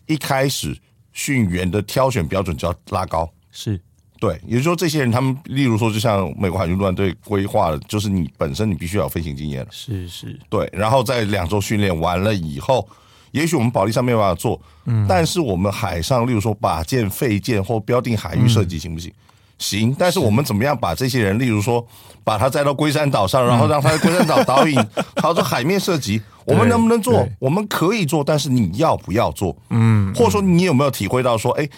[0.08, 0.74] 一开始
[1.12, 3.30] 训员的挑选标准就要拉高。
[3.52, 3.78] 是，
[4.18, 9.68] 对，也就是说，这些人他们，例如说，就像美国海军陆战队规划的，就是你本身你必须要有飞行经验。
[9.70, 12.88] 是是，对，然后在两周训练完了以后，
[13.32, 19.12] 也许我们保利上没有办法做，嗯，但是我们海上，例如说靶舰、废舰或标定海域设计行不行？
[19.12, 19.14] 嗯
[19.60, 21.86] 行，但是我们怎么样把这些人，例如说，
[22.24, 24.76] 把他载到龟山岛上，然后让他在龟山岛导引，
[25.22, 27.28] 朝着海面射击，我们能不能做？
[27.40, 29.56] 我们可以做，但是你要不要做？
[29.70, 31.70] 嗯，或者说你有没有体会到说，哎，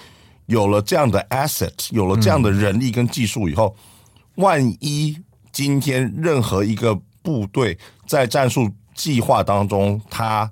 [0.46, 3.76] 有了这样的 asset，有了这样的人力跟技术以后，
[4.36, 5.18] 嗯、万一
[5.52, 10.50] 今天任何一个部队在战术计划当中，它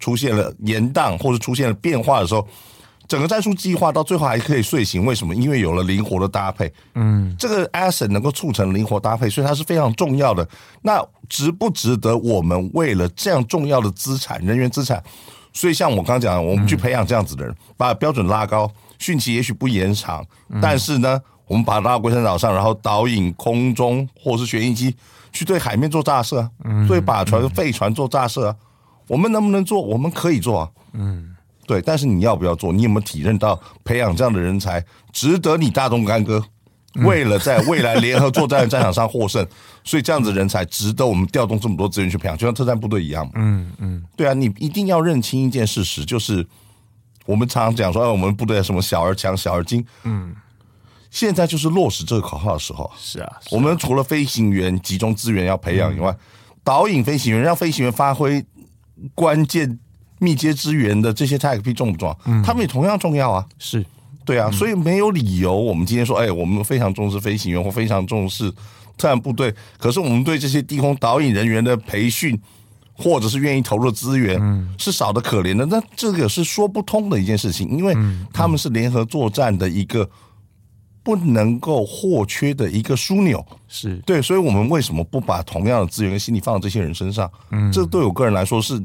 [0.00, 2.48] 出现了延宕或者出现了变化的时候，
[3.12, 5.04] 整个战术计划到最后还可以遂行。
[5.04, 5.34] 为什么？
[5.34, 6.72] 因为有了灵活的搭配。
[6.94, 10.48] 嗯，这个 asset 能够促成灵活搭配，所以它是非常重要的。
[10.80, 10.98] 那
[11.28, 15.02] 值不值得我们为了这样重要的资产、人员资产？
[15.52, 18.66] 所以像我刚刚讲，我们去培养这样子的人，把标准拉高，
[18.98, 20.24] 汛期也许不延长，
[20.62, 24.96] 但是呢，我们把它拉到龟山岛上，然后导引空中或是旋翼机
[25.34, 26.48] 去对海面做炸射，
[26.88, 28.56] 对靶船、废船做炸射，
[29.06, 29.82] 我们能不能做？
[29.82, 30.70] 我们可以做啊。
[30.94, 31.31] 嗯，
[31.66, 32.72] 对，但是你要不要做？
[32.72, 36.44] 你有没有体认到培养这样的人才值得你大动干戈？
[36.96, 39.46] 为了在未来联合作战的战场上获胜，
[39.82, 43.26] 所以这样子人才值得我们调动这么多资源去培养，就像特战部队一样。
[43.34, 46.46] 嗯嗯，对啊，你一定要认清一件事实，就是
[47.24, 49.82] 我们常常讲说，哎，我们部队什么小而强，小而精。
[50.02, 50.36] 嗯，
[51.10, 52.90] 现在就是落实这个口号的时候。
[52.98, 56.14] 是啊，我们除了飞行员集中资源要培养以外，
[56.62, 58.44] 导引飞行员，让飞行员发挥
[59.14, 59.78] 关键
[60.22, 62.18] 密接支援的这些 tag P 重不重要？
[62.26, 63.44] 嗯，他们也同样重要啊。
[63.58, 63.84] 是。
[64.24, 65.52] 对啊，所以没有理由。
[65.52, 68.48] 我们今天说，哎，我们非常重视飞行员或非常重视
[68.96, 72.40] 特战部队，可是我们对这些低空导引人员的培训，
[72.92, 74.40] 或者是愿意投入的资源，
[74.78, 75.66] 是少得可怜的。
[75.66, 77.96] 那这个是说不通的一件事情，因为
[78.32, 80.08] 他们是联合作战的一个
[81.02, 83.44] 不能够或缺的一个枢纽。
[83.66, 87.28] 是对，所以我们为什么不把同样的资源跟心力放到这些人身上？
[87.50, 88.80] 嗯，这对我个人来说是。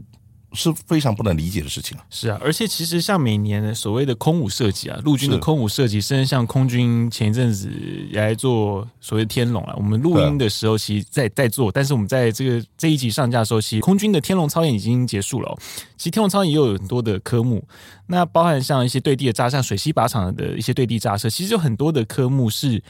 [0.57, 2.03] 是非常不能理解的事情啊！
[2.09, 7.71] 是啊，而且其实像每年的所谓的空武设计啊，陆军的空武设计，甚至像空军前一阵子
[8.11, 9.73] 也来做所谓的天龙啊。
[9.77, 15.57] 我们录音的时候，其实在在做，但是我们在这个这一集上架的时候，其实空军的天龙操演已经结束了哦。
[15.95, 17.63] 其实天龙操演也有很多的科目，
[18.07, 22.81] 那包含像一些对地的炸，像水西靶场的一些对地炸射，其实有很多的科目是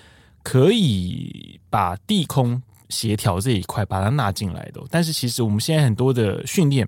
[0.42, 4.82] 可以把地空协调这一块把它纳进来的。
[4.90, 6.88] 但是其实我们现在很多的训练。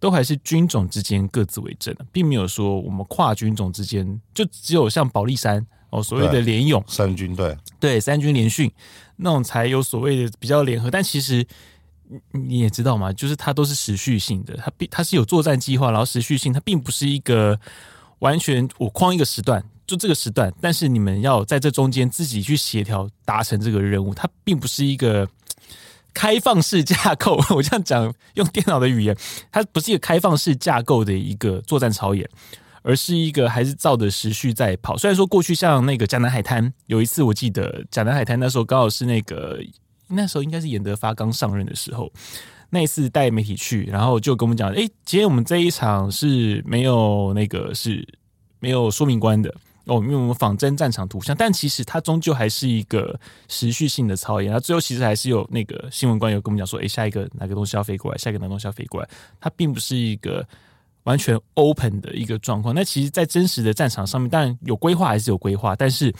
[0.00, 8.70] 都还是军种之间各自为政的，并没有说我们跨军种之间就只有像保利山哦，所谓的联勇三军对对三军联训
[9.16, 11.44] 那种才有所谓的比较联合，但其实
[12.32, 17.58] 你也知道嘛，就是它都是持续性的，它并它是有作战计划，然后持续性，它并不是一个
[18.20, 25.28] 完全我框一个时段就这个时段，但是你们要在这中间自己去协调达成这个任务，它并不是一个。
[26.14, 29.16] 开放式架构， 我这样讲用电脑的语言，
[29.52, 32.28] 它不是一个开放式架构的一个作战操演，
[32.82, 34.96] 而是一个还是照着时序在跑。
[34.96, 39.60] 虽然说过去像那个甲南海滩，有一次我记得甲南海滩那时候刚好是那个
[40.08, 42.10] 那时候应该是严德发刚上任的时候，
[42.70, 48.06] 那一次带媒体去，然后就跟我们讲，哎，今天我们这一场是没有那个是
[48.58, 49.54] 没有说明官的。
[49.88, 53.18] 哦，因为我们仿真战场图像，但其实它终究还是一个
[53.48, 54.50] 持续性的操演。
[54.50, 59.08] 然后最后其实还是有那个新闻官有跟我们讲说，诶，下一个哪个东西要飞过来，下一个哪个东西要飞过来，
[59.40, 60.46] 它并不是一个
[61.04, 62.74] 完全 open 的一个状况。
[62.74, 66.14] 那其实，在真实的战场上面，当然有规划还是有规划，但是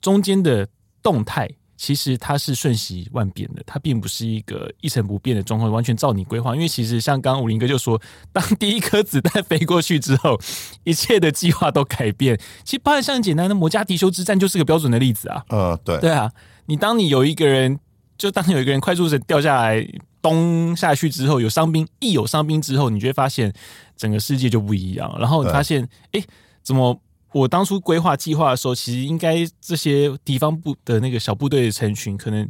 [0.00, 0.66] 中间的
[1.02, 1.48] 动态。
[1.82, 6.54] 其实它是瞬息万变的，它并不是一个一成不变的状况，完全照你规划。
[6.54, 8.00] 因为其实像刚刚武林哥就说，
[8.32, 10.38] 当第一颗子弹飞过去之后，
[10.84, 12.38] 一切的计划都改变。
[12.62, 15.42] 其实，包含像很简单的摩加迪修之战就是个标准的例子啊。
[15.48, 16.30] 呃，对，对啊，
[16.66, 17.76] 你当你有一个人，
[18.16, 19.84] 就当有一个人快速的掉下来，
[20.22, 23.52] 咚下去之后，有伤兵，一有伤兵之后，你就会发现
[23.96, 25.12] 整个世界就不一样。
[25.18, 26.22] 然后你发现，哎，
[26.62, 27.00] 怎么？
[27.32, 32.48] 我当初规划计划的时候，其实应该这些敌方部的那个小部队的成群，可能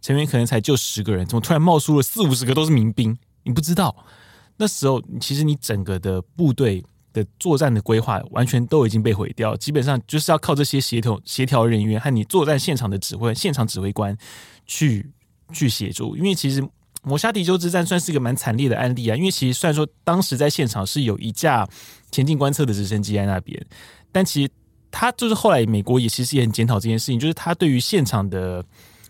[0.00, 3.16] 成员可能才就十个人，怎么突然冒出了四五十个都是民兵？
[3.44, 4.04] 你不知道，
[4.58, 14.16] 那时候其实你整个的部队的作战的规划完全都已经被毁掉，基本上就是要靠这些协调协调人员和你作战现场的指挥现场指挥官
[14.66, 15.10] 去
[15.52, 16.16] 去协助。
[16.16, 16.62] 因为其实
[17.02, 21.66] 摩沙迪丘之战算是一个蛮惨烈的案例啊，因为其实虽然说当时在现场是有一架
[22.10, 23.66] 前进观测的直升机在那边。
[24.12, 24.50] 但其实
[24.90, 28.62] 他就是后来美国也其实也很检讨这件事情，就是他对于现场的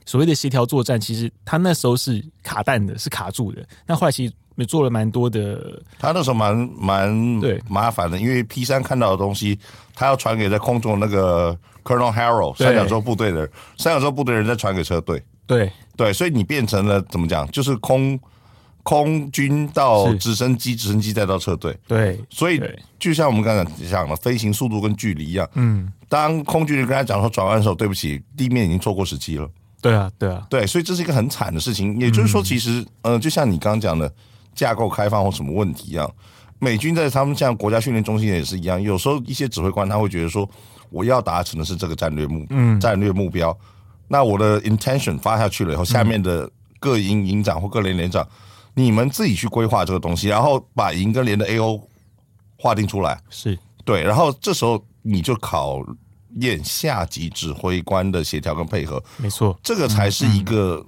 [0.06, 3.66] 所谓的协调作战，其实他那时候是卡弹的，是卡住的。
[3.84, 9.58] 那后来其实也做了蛮多的，他那时候蛮蛮对麻烦的，因为 P 三看到的东西，
[9.94, 18.18] 他要传给在空中那个 Colonel Harrell 三角洲部队的人，三角洲部队的人再传给车队，对对，所以你变成了怎么讲，就是空。
[18.82, 22.60] 空军到直升机，直升机再到车队，对，所以
[22.98, 25.48] 就像我们刚才讲的，飞行速度跟距离一样。
[25.54, 29.48] 嗯，当空军跟他讲说转弯的时候，对不起，地面已经错过时机了。
[29.80, 31.98] 对啊，对啊，对，所以这是一个很惨的事情。
[31.98, 34.12] 也就是说，其实，嗯，就像你刚刚讲的
[34.54, 36.08] 架构开放或什么问题一样，
[36.60, 38.80] 美军在他们像国家训练中心也是一样。
[38.80, 40.48] 有时候一些指挥官他会觉得说，
[40.90, 43.56] 我要达成的是这个战略目，嗯，战略目标。
[44.06, 48.24] 那我的 intention 发下去了以后，下面的各营营长或各连连长，
[48.74, 51.80] 你们自己去规划这个东西，然后把营跟连的 AO
[52.56, 53.58] 划定出来，是。
[53.84, 55.84] 对，然后这时候你就考
[56.36, 60.84] 验下级指挥官的协调跟配合，没错，这个才是一个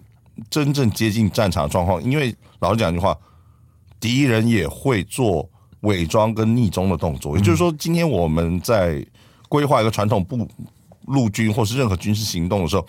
[0.48, 2.02] 真正接近战场状况。
[2.02, 3.16] 因为老实讲一句话，
[4.00, 5.48] 敌人也会做
[5.80, 9.04] 伪装跟逆中的动作，也就是说，今天我们在
[9.48, 10.48] 规划一个传统部
[11.06, 12.86] 陆军或是任何军事行动的时候。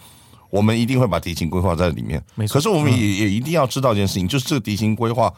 [0.49, 2.53] 我们一定会把敌情规划在里面，没错。
[2.53, 5.33] 可是我们也也一定要知道一件事情，就是这个敌情规划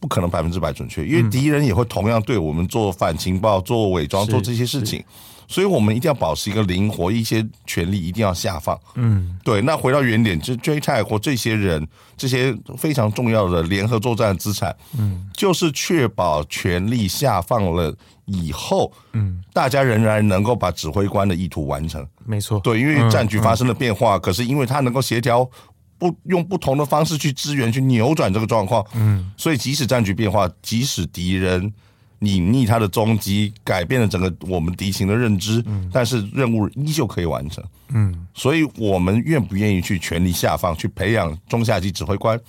[0.00, 5.04] 不可能百分之百准确，因为敌人也会同样对我们做反情报、做伪装、做这些事情。
[5.48, 8.78] 所以我们一定要保持一个灵活，一些权力一定要下放。
[8.94, 9.60] 嗯，对。
[9.62, 11.86] 那回到原点，就 JTAG 或这些人，
[12.16, 17.94] 这些非常重要的联合作战的资产，嗯，就是确保权力下放了
[18.24, 22.06] 以后，嗯，大家仍然能够把指挥官的意图完成。
[22.24, 25.48] 没错，对，因为战局发生了变化，可是因为他能够协调，
[25.96, 28.84] 不用不同的方式去支援，去扭转这个状况。
[28.94, 31.72] 嗯，所以即使战局变化，即使敌人。
[32.20, 37.62] 隐匿他的踪迹，改变了整个我们敌情的认知，嗯，但是任务依旧可以完成。
[37.88, 42.40] 嗯，所以我们愿不愿意去全力下放，去培养中下级指挥官？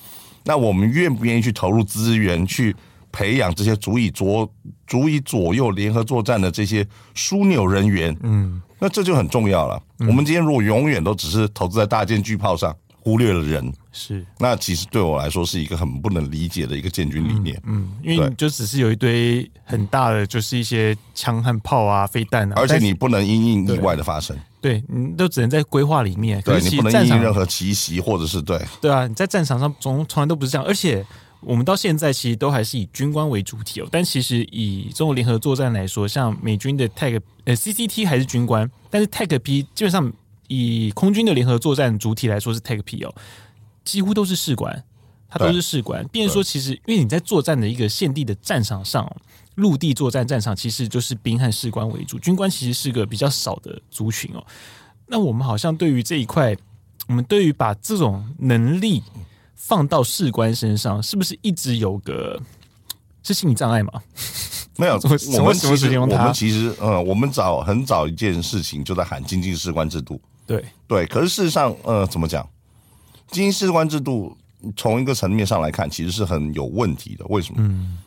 [0.43, 2.73] 那我们愿不愿意去投入资源，去
[3.11, 4.49] 培养这些足以左
[4.87, 8.15] 足以左右联合作战的这些枢纽人员？
[8.23, 9.81] 嗯，那这就很重要了。
[9.99, 12.73] 嗯，我们今天如果永远都只是投资在大舰巨炮上，
[13.07, 13.73] 忽略了人。
[13.93, 17.55] 是，那其实对我来说是一个很不能理解的一个建军理念。
[17.63, 24.37] 嗯，嗯，因为你就只是有一堆很大的，就是一些枪和炮啊、飞弹啊，而且你不能因应意外的发生。
[24.59, 26.41] 对，你都只能在规划里面。
[26.41, 28.59] 对，你不能因应任何奇袭，或者是对。
[28.81, 30.67] 对啊，你在战场上从从来都不是这样。
[30.67, 31.05] 而且
[31.39, 33.87] 我们到现在其实都还是以军官为主体哦。
[33.89, 40.11] 但其实以中国联合作战来说，像美军的 TACP 呃 CCT 还是军官，但是 Tag P 基本上
[40.47, 43.13] 以空军的联合作战主体来说是 Take P 哦。
[43.85, 44.83] 几乎都是士官，
[45.29, 46.05] 他都是士官。
[46.09, 49.09] 变说，其实因为你在作战的一个现地的战场上，
[49.55, 54.45] 陆地作战战场其实就是兵和士官为主，军官其实是个比较少的族群哦。
[55.07, 56.53] 那我们好像对于这一块，
[57.07, 59.01] 我们对于把这种能力
[59.55, 62.37] 放到士官身上，是不是一直有个
[63.23, 63.93] 是心理障碍吗？
[64.75, 64.99] 没有，
[65.39, 70.19] 我们其实我们其实呃，我们早很早一件事情就在喊精进士官制度。
[70.47, 72.47] 对对，可是事实上呃，怎么讲？
[73.29, 74.35] 精英士官制度
[74.75, 77.25] 从一个层面上来看，其实是很有问题的。
[77.27, 77.57] 为什么？
[77.61, 77.97] 嗯，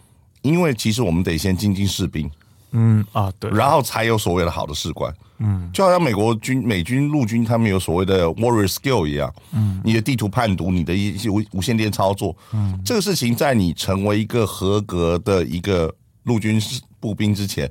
[0.41, 2.31] 因为其实我们得先精进士兵，
[2.73, 5.15] 嗯啊，对，然后才有所谓的好的士官。
[5.43, 9.33] 嗯，就好像美国军、美军陆军他们有所谓的 warrior skill 一样。
[9.53, 16.61] 嗯，你的地图判读，你的一些无无线电操作，嗯，这个事情在你成为一个合格的一个陆军
[16.99, 17.71] 步兵之前，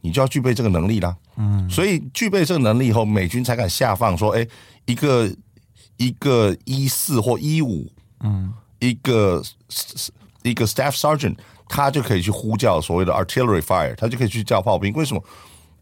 [0.00, 1.16] 你就要具备这个能力啦。
[1.36, 4.46] 嗯，所以具备这个能力以后，美军才敢下放说，哎，
[4.84, 5.30] 一个。
[5.98, 7.90] 一个一四或一五，
[8.20, 9.42] 嗯，一个
[10.42, 11.34] 一个 staff sergeant，
[11.70, 14.92] 他就可以去呼叫所谓的 artillery fire，他就可以去叫炮兵。
[14.92, 15.24] 为什么？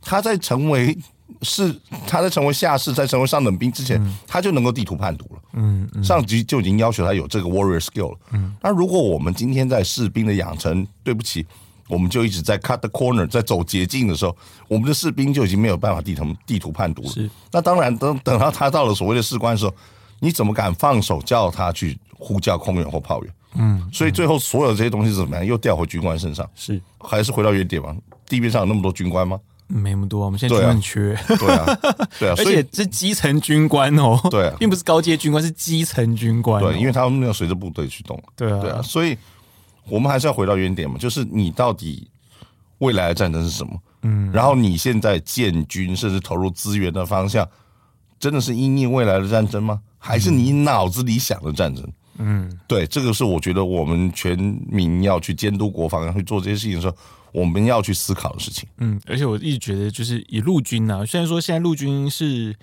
[0.00, 0.96] 他在成为
[1.42, 1.74] 是
[2.06, 5.42] 他在成为下士，在成为上等兵之前，嗯、他就能够地图判读了。
[5.54, 8.18] 嗯，嗯，上级就已经要求他有这个 warrior skill 了。
[8.30, 11.44] 嗯，那如果我们今天在士兵的养成，对不起，
[11.88, 14.36] 我们就一直在 cut the corner，在走捷径的时候，
[14.68, 17.08] 我们的士兵就已经没有办法地图地图判读了。
[17.08, 19.74] 是，那当然等等到他到了所谓的士官的时候。
[20.20, 23.34] 你怎么敢放手叫他去呼叫空援或炮援？
[23.56, 25.44] 嗯，所以最后所有这些东西怎么样？
[25.44, 27.94] 又调回军官身上，是还是回到原点吗？
[28.26, 29.38] 地面上有那么多军官吗？
[29.66, 31.14] 没那么多，我们现在军官缺。
[31.26, 31.78] 对啊，
[32.18, 36.62] 对啊， 而且是基层军官哦，对啊，并不是高阶军官，是基层军官。
[36.62, 38.18] 对，因为他们要随着部队去动。
[38.34, 39.18] 对啊，对啊，所以
[39.88, 42.08] 我们还是要回到原点嘛，就是你到底
[42.78, 43.80] 未来的战争是什么？
[44.02, 47.48] 嗯，然后你现在建军甚至投入资源的方向，
[48.18, 49.80] 真的是因应未来的战争吗？
[49.98, 51.86] 还是你脑子里想的战争？
[52.18, 56.96] 嗯，对，这个是我觉得我们全民要去监督国防、要去做这些事情的时候，
[57.32, 58.68] 我们要去思考的事情。
[58.78, 62.54] 嗯，而且我一直觉得，就是以陆军啊，虽然说现在陆军是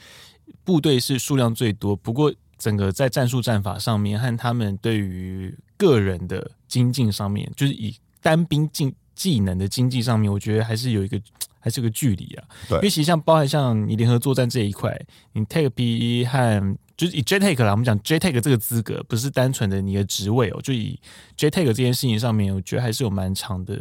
[0.63, 2.31] 部队是数量最多，不过
[2.61, 11.19] 整个在战术战法上面和他们对于个人的精进上面，就是以单兵进技能的经济上面，我觉得还是有一个。
[11.63, 14.99] 还是个距离啊，对，因为其实像包含像你联合作战这一块，
[15.33, 20.99] 你 take P 和就是以 JTAC 来，我们讲 JTAC 这个资格不是单纯的你的职位哦，就以
[21.37, 23.79] JTAC 这件事情上面，我觉得还是有蛮长的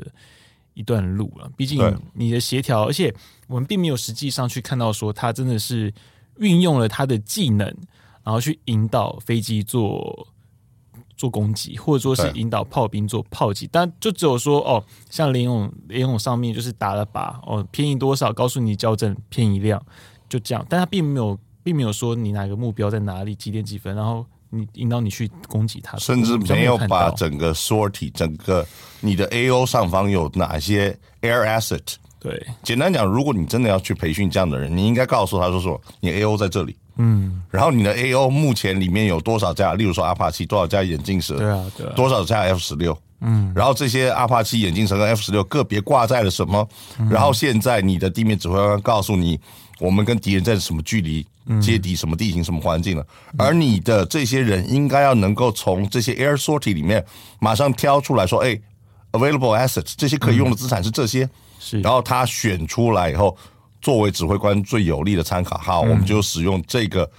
[0.75, 1.51] 一段路了。
[1.57, 1.81] 毕竟
[2.13, 3.15] 你的协调，而且
[3.47, 5.91] 我们并没有实际上去看到说他真的是
[6.37, 7.75] 运用了他的技能，
[8.23, 10.27] 然后去引导飞机做
[11.17, 19.83] 做攻击，或者说是引导炮兵做炮击，但就只有说哦，像联勇联勇上面就是打了靶哦，偏移多少，告诉你校正偏移量，
[20.29, 28.67] 就这样，但他并没有并没有说你哪个目标在哪里几点几分，然后你引导你去攻击他，甚至没有把整个 sortie 整个
[29.01, 31.97] 你的 AO 上方有哪些 air asset。
[32.19, 36.77] 对，简单讲，如果你真的要去培训这样的人，你应该告诉他说说你 AO 在这里。
[37.03, 39.73] 嗯，然后你的 A O 目前里面有多少架？
[39.73, 41.39] 例如说阿帕奇多少架眼镜蛇？
[41.39, 42.97] 对啊，对啊，多少架 F 十六？
[43.23, 46.69] 嗯，然后这些阿帕奇眼镜蛇跟 F 十六个别挂在了什么？
[46.99, 49.41] 嗯、然后现在你的地面指挥官告诉你，
[49.79, 51.27] 我们跟敌人在什么距离
[51.63, 53.07] 接敌，什么地形，什么环境了？
[53.33, 57.03] 嗯、而你的这些人应该要能够从这些 Air Sortie 里面
[57.39, 58.59] 马上挑出来说，哎
[59.13, 61.29] ，Available Assets 这些可以用的资产是这些，
[61.59, 63.35] 是、嗯，然后他选出来以后。
[63.81, 67.11] 作为指挥官最有力的参考，好，我们就使用这个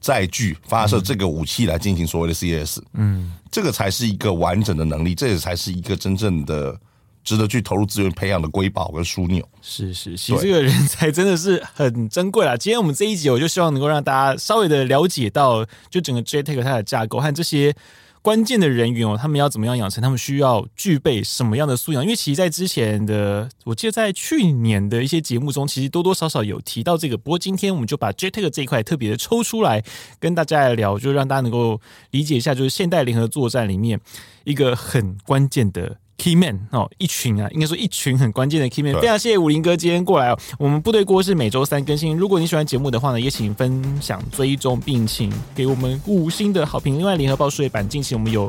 [0.00, 6.76] 载具发射这个武器来进行所谓的 CS，嗯，这个才是一个完整的能力，这也才是一个真正的
[7.22, 9.48] 值得去投入资源培养的瑰宝跟枢纽。
[9.60, 12.56] 是是，其实这个人才真的是很珍贵啦。
[12.56, 17.74] 今天我们这一集，我就希望能够让大家稍微的了解到，就整个 JTAC 它的架构和这些。
[18.22, 20.00] 关键的人员哦，他们要怎么样养成？
[20.00, 22.04] 他们需要具备什么样的素养？
[22.04, 27.18] 因为其实，在之前的，我记得在去年的一些节目中，其实多多少少有提到这个。
[27.18, 29.82] 不过今天我们就把 JTAG 这一块特别的抽出来，
[30.20, 31.80] 跟大家来聊，就让大家能够
[32.12, 34.00] 理解一下，就是现代联合作战里面
[34.44, 35.96] 一个很关键的。
[36.22, 38.94] Key man 哦，一群啊，应该说一群很关键的 Key man。
[39.00, 40.38] 非常谢谢武林哥今天过来哦。
[40.56, 46.96] 我们部队锅是每周三更新，如果你喜欢节目的话呢，也请分享、追踪，并请给我们五星的好评。
[46.96, 48.48] 另外，联合报数位版近期我们有。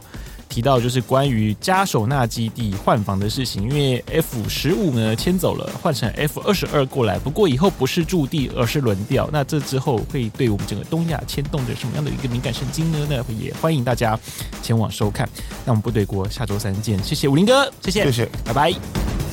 [0.54, 7.18] 提到就是关于加手纳基地换防的事情，因为 F 十五呢迁走了，换成 F 二十二过来。
[7.18, 9.28] 不过以后不是驻地，而是轮调。
[9.34, 12.99] 那这之后会对我们整个东亚牵动着什么样的一个敏感神经呢？
[13.10, 14.20] 那也欢迎大家
[14.62, 15.28] 前往收看。
[15.66, 19.33] 那我们部队锅下周三见，谢谢武林哥，谢谢，谢谢，拜拜。